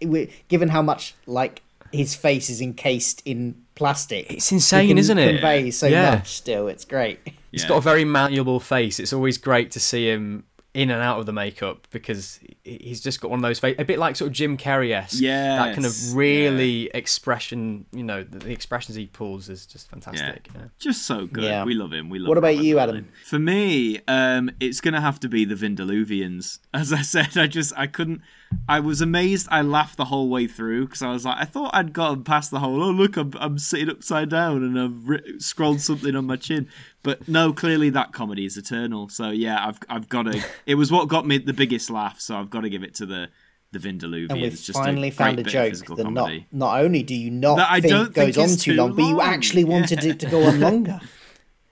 [0.48, 5.32] given how much like his face is encased in plastic, It's insane, isn't it?
[5.40, 6.16] Convey so Yeah.
[6.16, 6.28] much.
[6.36, 7.18] Still, it's great.
[7.52, 7.68] He's Yeah.
[7.68, 8.98] got a very malleable face.
[8.98, 10.44] It's always great to see him
[10.74, 13.84] in and out of the makeup because he's just got one of those face, a
[13.84, 15.20] bit like sort of Jim Carrey esque.
[15.20, 17.86] Yeah, that kind of really expression.
[17.92, 20.48] You know, the, the expressions he pulls is just fantastic.
[20.54, 20.62] Yeah.
[20.78, 21.44] Just so good.
[21.44, 21.64] Yeah.
[21.64, 22.08] We love him.
[22.08, 22.96] We love What about Robert you, Llewellyn.
[22.96, 23.12] Adam?
[23.24, 26.60] For me, um, it's gonna have to be the Vindaloovians.
[26.74, 28.22] As I said, I just I couldn't.
[28.68, 29.48] I was amazed.
[29.50, 32.50] I laughed the whole way through because I was like, I thought I'd gotten past
[32.50, 32.82] the whole.
[32.82, 36.68] Oh look, I'm I'm sitting upside down and I've ri scrolled something on my chin.
[37.02, 39.08] But no, clearly that comedy is eternal.
[39.08, 40.44] So yeah, I've I've got to.
[40.66, 42.20] It was what got me the biggest laugh.
[42.20, 43.28] So I've got to give it to the
[43.72, 44.30] the Vindaloovians.
[44.30, 46.46] And we've Just finally a found a joke physical that not comedy.
[46.52, 48.94] not only do you not That I think don't goes think on too too long,
[48.94, 51.00] but you actually wanted it to go on longer.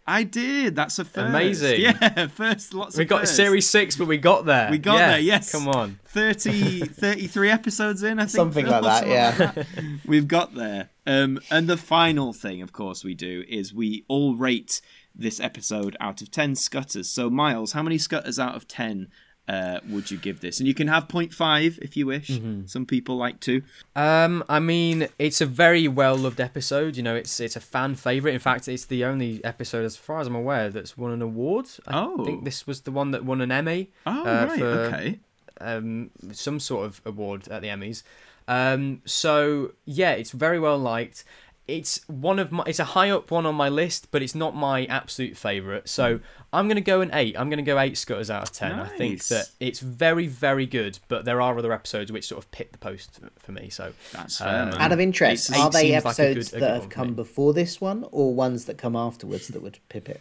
[0.07, 0.75] I did.
[0.75, 1.29] That's a first.
[1.29, 1.83] Amazing.
[1.83, 2.75] Yeah, first.
[2.75, 3.37] Lots We of got firsts.
[3.37, 4.69] series six, but we got there.
[4.71, 5.53] We got Yeah, there, yes.
[5.53, 6.01] Come on.
[6.07, 8.31] 30, 33 episodes in, I think.
[8.31, 9.31] Something like that, something yeah.
[9.53, 9.67] that.
[10.07, 10.89] We've got there.
[11.07, 14.81] Um, and the final thing, of course, we do is we all rate
[15.15, 17.09] this episode out of 10 scutters.
[17.09, 19.07] So, Miles, how many scutters out of 10
[19.49, 20.61] uh, would you give this?
[20.61, 22.29] And you can have 0.5 if you wish.
[22.29, 22.67] Mm-hmm.
[22.67, 23.63] Some people like to.
[23.97, 26.97] Um, I mean, it's a very well loved episode.
[26.97, 28.33] You know, it's it's a fan favorite.
[28.35, 31.67] In fact, it's the only episode, as far as I'm aware, that's won an award.
[31.87, 32.25] I Oh.
[32.25, 33.91] think this was the one that won an Emmy.
[34.07, 34.59] Oh, uh, right.
[34.59, 35.19] for, Okay.
[35.61, 38.03] um, some sort of award at the Emmys.
[38.49, 41.25] Um, so yeah, it's very well liked.
[41.71, 42.65] It's one of my.
[42.67, 45.89] It's a high up one on my list, but it's not my absolute favorite.
[45.89, 46.21] So
[46.53, 47.39] I'm gonna go an eight.
[47.39, 48.79] I'm gonna go eight scutters out of ten.
[48.81, 52.51] I think that it's very, very good, but there are other episodes which sort of
[52.51, 53.71] pit the post for me.
[53.71, 54.81] So That's fair, Um.
[54.81, 57.53] Out of interest, are they seems like a episodes good- a that have come before
[57.55, 60.21] this one, or ones that come afterwards that would pip it?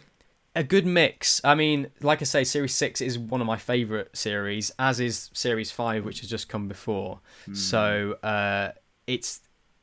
[0.56, 1.40] a good mix.
[1.44, 5.30] I mean, like I say, Series Six is one of my favorite series, as is
[5.32, 7.20] Series Five, which has just come before.
[7.46, 7.54] Hmm.
[7.54, 8.72] So uh,
[9.06, 9.40] it's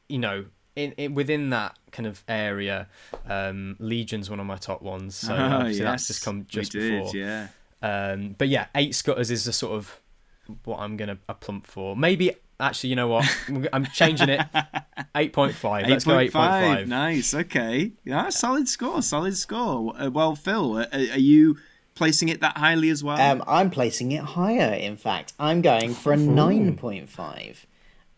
[0.07, 0.45] you know.
[0.77, 2.87] In, in within that kind of area,
[3.27, 5.15] um, Legion's one of my top ones.
[5.15, 7.15] So Oh, obviously that's just come we just did, before.
[7.15, 7.47] Yeah.
[7.81, 9.99] Um, but yeah, eight scutters is a sort of
[10.65, 11.95] what I'm gonna a plump for.
[11.95, 13.25] Maybe actually, you know what?
[13.73, 14.41] I'm changing it.
[15.15, 15.87] Eight point five.
[15.87, 16.75] Let's go eight point 8.5.
[16.75, 16.87] five.
[16.87, 17.33] Nice.
[17.33, 17.91] Okay.
[18.03, 19.01] Yeah, solid score.
[19.01, 19.93] Solid score.
[19.99, 21.57] Uh, well, Phil, uh, are you
[21.95, 23.19] placing it that highly as well?
[23.19, 24.73] Um, I'm placing it higher.
[24.73, 27.65] In fact, I'm going for a nine point five.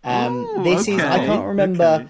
[0.04, 1.84] Um, Ooh, this is I can't remember.
[2.02, 2.08] okay.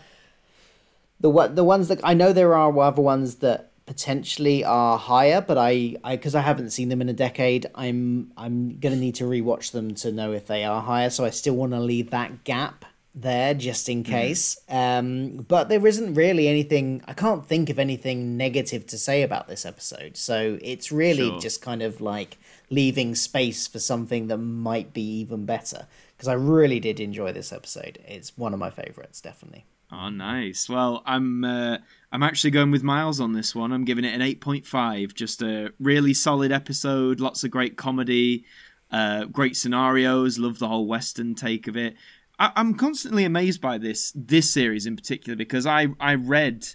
[1.20, 5.42] The what the ones that I know there are other ones that potentially are higher,
[5.42, 9.16] but I I because I haven't seen them in a decade, I'm I'm gonna need
[9.16, 11.10] to rewatch them to know if they are higher.
[11.10, 14.58] So I still want to leave that gap there just in case.
[14.70, 17.02] Um, but there isn't really anything.
[17.08, 20.16] I can't think of anything negative to say about this episode.
[20.16, 21.40] So it's really Sure.
[21.40, 22.38] just kind of like
[22.70, 25.88] leaving space for something that might be even better.
[26.16, 27.98] Because I really did enjoy this episode.
[28.08, 29.66] It's one of my favorites, definitely.
[29.92, 30.70] Oh, nice.
[30.70, 31.78] Well, I'm uh,
[32.12, 33.72] I'm actually going with Miles on this one.
[33.72, 35.14] I'm giving it an 8.5.
[35.16, 37.20] Just a really solid episode.
[37.20, 38.46] Lots of great comedy,
[38.92, 40.38] uh, great scenarios.
[40.38, 41.96] Love the whole Western take of it.
[42.38, 46.68] I- I'm constantly amazed by this this series in particular because I I read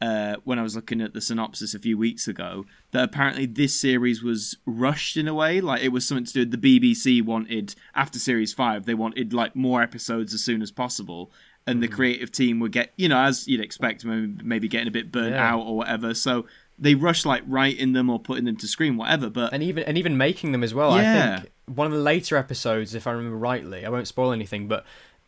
[0.00, 3.78] uh, when I was looking at the synopsis a few weeks ago that apparently this
[3.78, 5.60] series was rushed in a way.
[5.60, 9.32] Like it was something to do with the BBC wanted after series five, they wanted
[9.34, 11.30] like more episodes as soon as possible,
[11.70, 11.92] and the mm.
[11.92, 15.34] creative team would get you know as you'd expect maybe, maybe getting a bit burnt
[15.34, 15.54] Yeah.
[15.54, 16.14] out or whatever.
[16.14, 16.46] So
[16.78, 19.28] they rushed like writing them or putting them to screen, whatever.
[19.30, 20.96] But and even and even making them as well.
[20.96, 21.36] Yeah.
[21.38, 24.66] I think one of the later episodes, if I remember rightly, I won't spoil anything,
[24.66, 24.84] but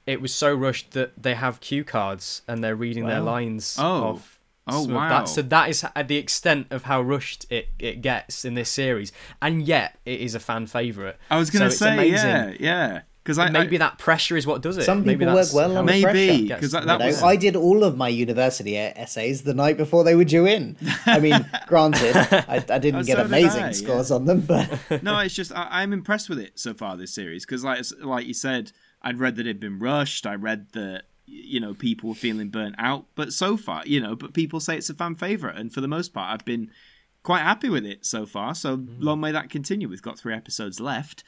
[0.07, 4.05] it was so rushed that they have cue cards and they're reading their lines Oh.
[4.09, 5.09] of Oh, some wow.
[5.09, 5.29] that.
[5.29, 9.11] So that is at the extent of how rushed it, it gets in this series,
[9.41, 11.19] and yet it is a fan favorite.
[11.31, 12.29] I was gonna so say, amazing.
[12.31, 14.83] yeah, yeah, because Maybe I, that pressure is what does it.
[14.83, 16.55] Some Maybe people work well how on it maybe pressure.
[16.57, 19.77] because that, that You know, was I did all of my university essays the night
[19.77, 20.77] before they were due in.
[21.07, 23.73] I mean, granted, I, I didn't Oh, get so did amazing I, yeah.
[23.73, 24.69] scores on them, but
[25.03, 28.27] no, it's just I, I'm impressed with it so far this series because like like
[28.27, 30.27] you said, I'd read that it'd been rushed.
[30.27, 34.17] I read that you know people were feeling burnt out, but so far you know,
[34.17, 36.71] but people say it's a fan favorite, and for the most part, I've been
[37.23, 38.55] quite happy with it so far.
[38.55, 38.97] So mm.
[38.99, 39.89] long may that continue.
[39.89, 41.23] We've got three episodes left.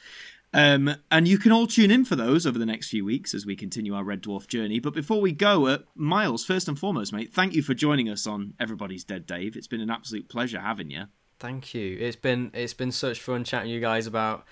[0.55, 3.45] Um, and you can all tune in for those over the next few weeks as
[3.45, 4.79] we continue our Red Dwarf journey.
[4.79, 8.25] But before we go, uh, Miles, first and foremost, mate, thank you for joining us
[8.25, 9.57] on Everybody's Dead Dave.
[9.57, 11.05] It's been an absolute pleasure having you.
[11.39, 11.97] Thank you.
[11.99, 14.45] It's been it's been such fun chatting to you guys about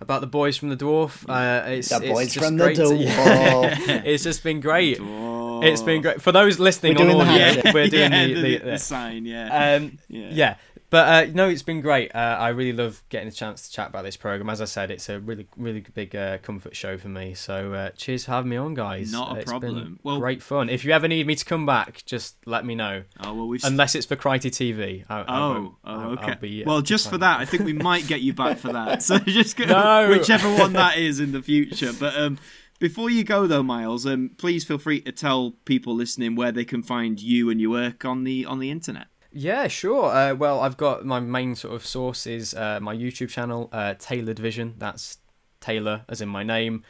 [0.00, 1.24] about the boys from the dwarf.
[1.28, 3.88] Uh, it's, the it's boys just from the great to- dwarf.
[4.04, 4.98] it's just been great.
[5.00, 7.44] It's been great for those listening We're on doing the audio.
[7.44, 7.74] handshake.
[7.74, 9.76] We're doing yeah, the, the, the, the sign, yeah.
[9.76, 10.28] um, Yeah.
[10.30, 10.54] yeah.
[10.90, 12.14] But uh, no, it's been great.
[12.14, 14.48] Uh, I really love getting a chance to chat about this program.
[14.48, 17.34] As I said, it's a really, really big uh, comfort show for me.
[17.34, 19.12] So uh, cheers for having me on, guys.
[19.12, 19.74] Not a Uh, it's problem.
[19.74, 20.70] Been Well- great fun.
[20.70, 23.02] If you ever need me to come back, just let me know.
[23.20, 25.04] oh well, we've Unless it's for Crity TV.
[25.10, 26.34] I, I Oh, won't- oh, I'll- okay.
[26.40, 29.02] Be, uh, well, just for that, I think we might get you back for that.
[29.08, 30.08] So just go, No.
[30.08, 31.92] whichever one that is in the future.
[31.92, 32.38] But um,
[32.78, 36.64] before you go though, Miles, um, please feel free to tell people listening where they
[36.64, 39.08] can find you and your work on the on the internet.
[39.32, 40.06] Yeah, sure.
[40.06, 43.94] Uh, well, I've got my main sort of source is uh, my YouTube channel, uh,
[43.98, 44.74] Taylor'd Vision.
[44.78, 45.18] That's
[45.60, 46.84] Taylor, as in my name,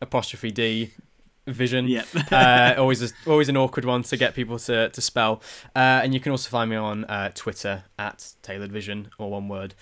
[0.00, 0.92] apostrophe D,
[1.46, 1.86] Vision.
[1.86, 2.06] Yep.
[2.32, 5.42] uh, always, a, always an awkward one to get people to to spell.
[5.76, 9.48] Uh, and you can also find me on uh, Twitter at Taylor'd Vision, or one
[9.48, 9.74] word.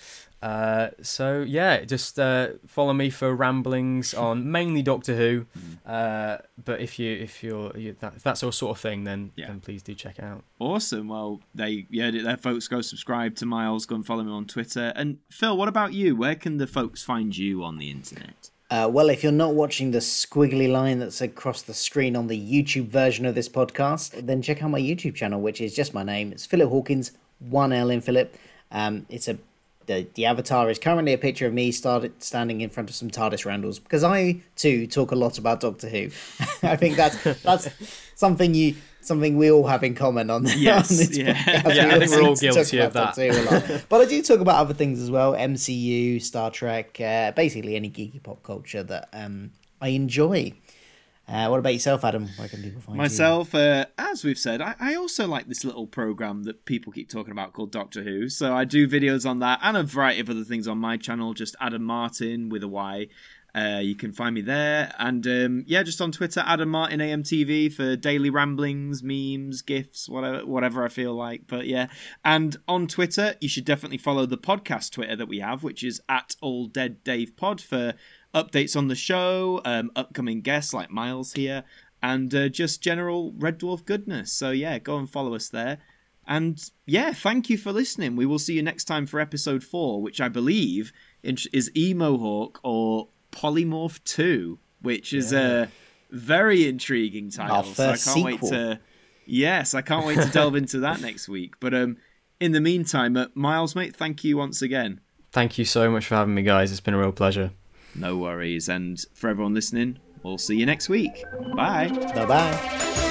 [0.43, 5.45] Uh, so yeah, just uh, follow me for ramblings on mainly Doctor Who.
[5.89, 9.31] Uh, but if you if you're you, that, if that's your sort of thing, then
[9.37, 9.47] Yeah.
[9.47, 10.43] then please do check it out.
[10.59, 11.07] Awesome.
[11.07, 14.91] Well, they yeah, there folks go subscribe to Miles, go and follow me on Twitter.
[14.97, 16.15] And Phil, what about you?
[16.17, 18.49] Where can the folks find you on the internet?
[18.69, 22.37] Uh, well, if you're not watching the squiggly line that's across the screen on the
[22.37, 26.03] YouTube version of this podcast, then check out my YouTube channel, which is just my
[26.03, 26.31] name.
[26.31, 28.35] It's Philip Hawkins, one L in Philip.
[28.71, 29.37] Um, it's a
[29.85, 33.09] the, the avatar is currently a picture of me started standing in front of some
[33.09, 36.05] TARDIS roundels because I too talk a lot about Doctor Who.
[36.63, 37.69] I think that's that's
[38.15, 41.33] something you something we all have in common on, Yes, on this yeah.
[41.33, 41.75] podcast.
[41.75, 43.15] Yeah, We I think we're all guilty of that.
[43.15, 43.85] Doctor Who a lot.
[43.89, 47.89] but I do talk about other things as well: MCU, Star Trek, uh, basically any
[47.89, 50.53] geeky pop culture that um, I enjoy.
[51.27, 52.27] Uh, what about yourself, Adam?
[52.35, 52.97] Where can people find?
[52.97, 57.09] Myself, uh, as we've said, I, I also like this little program that people keep
[57.09, 58.27] talking about called Doctor Who.
[58.27, 61.33] So I do videos on that and a variety of other things on my channel,
[61.33, 63.07] just Adam Martyn with a Y.
[63.55, 64.93] Uh, you can find me there.
[64.97, 70.45] And um, yeah, just on Twitter, Adam Martyn AMTV for daily ramblings, memes, gifs, whatever,
[70.45, 71.43] whatever I feel like.
[71.47, 71.87] But yeah.
[72.25, 76.01] And on Twitter, you should definitely follow the podcast Twitter that we have, which is
[76.09, 77.93] at All Dead Dave Pod for
[78.33, 81.63] updates on the show, um, upcoming guests like Miles here,
[82.01, 84.31] and uh, just general Red Dwarf goodness.
[84.31, 85.79] So yeah, go and follow us there.
[86.27, 88.15] And yeah, thank you for listening.
[88.15, 93.09] We will see you next time for episode four, which I believe is Emohawk or
[93.31, 95.69] Polymorph 2, which is a
[96.11, 97.55] very intriguing title.
[97.57, 98.49] Our so I can't first wait sequel.
[98.49, 98.79] to.
[99.25, 101.55] Yes, I can't wait to delve into that next week.
[101.59, 101.97] But um,
[102.39, 105.01] in the meantime, uh, Miles, mate, thank you once again.
[105.31, 106.71] Thank you so much for having me, guys.
[106.71, 107.51] It's been a real pleasure.
[107.95, 108.69] No worries.
[108.69, 111.23] And for everyone listening, we'll see you next week.
[111.55, 111.89] Bye.
[111.89, 113.02] Bye bye.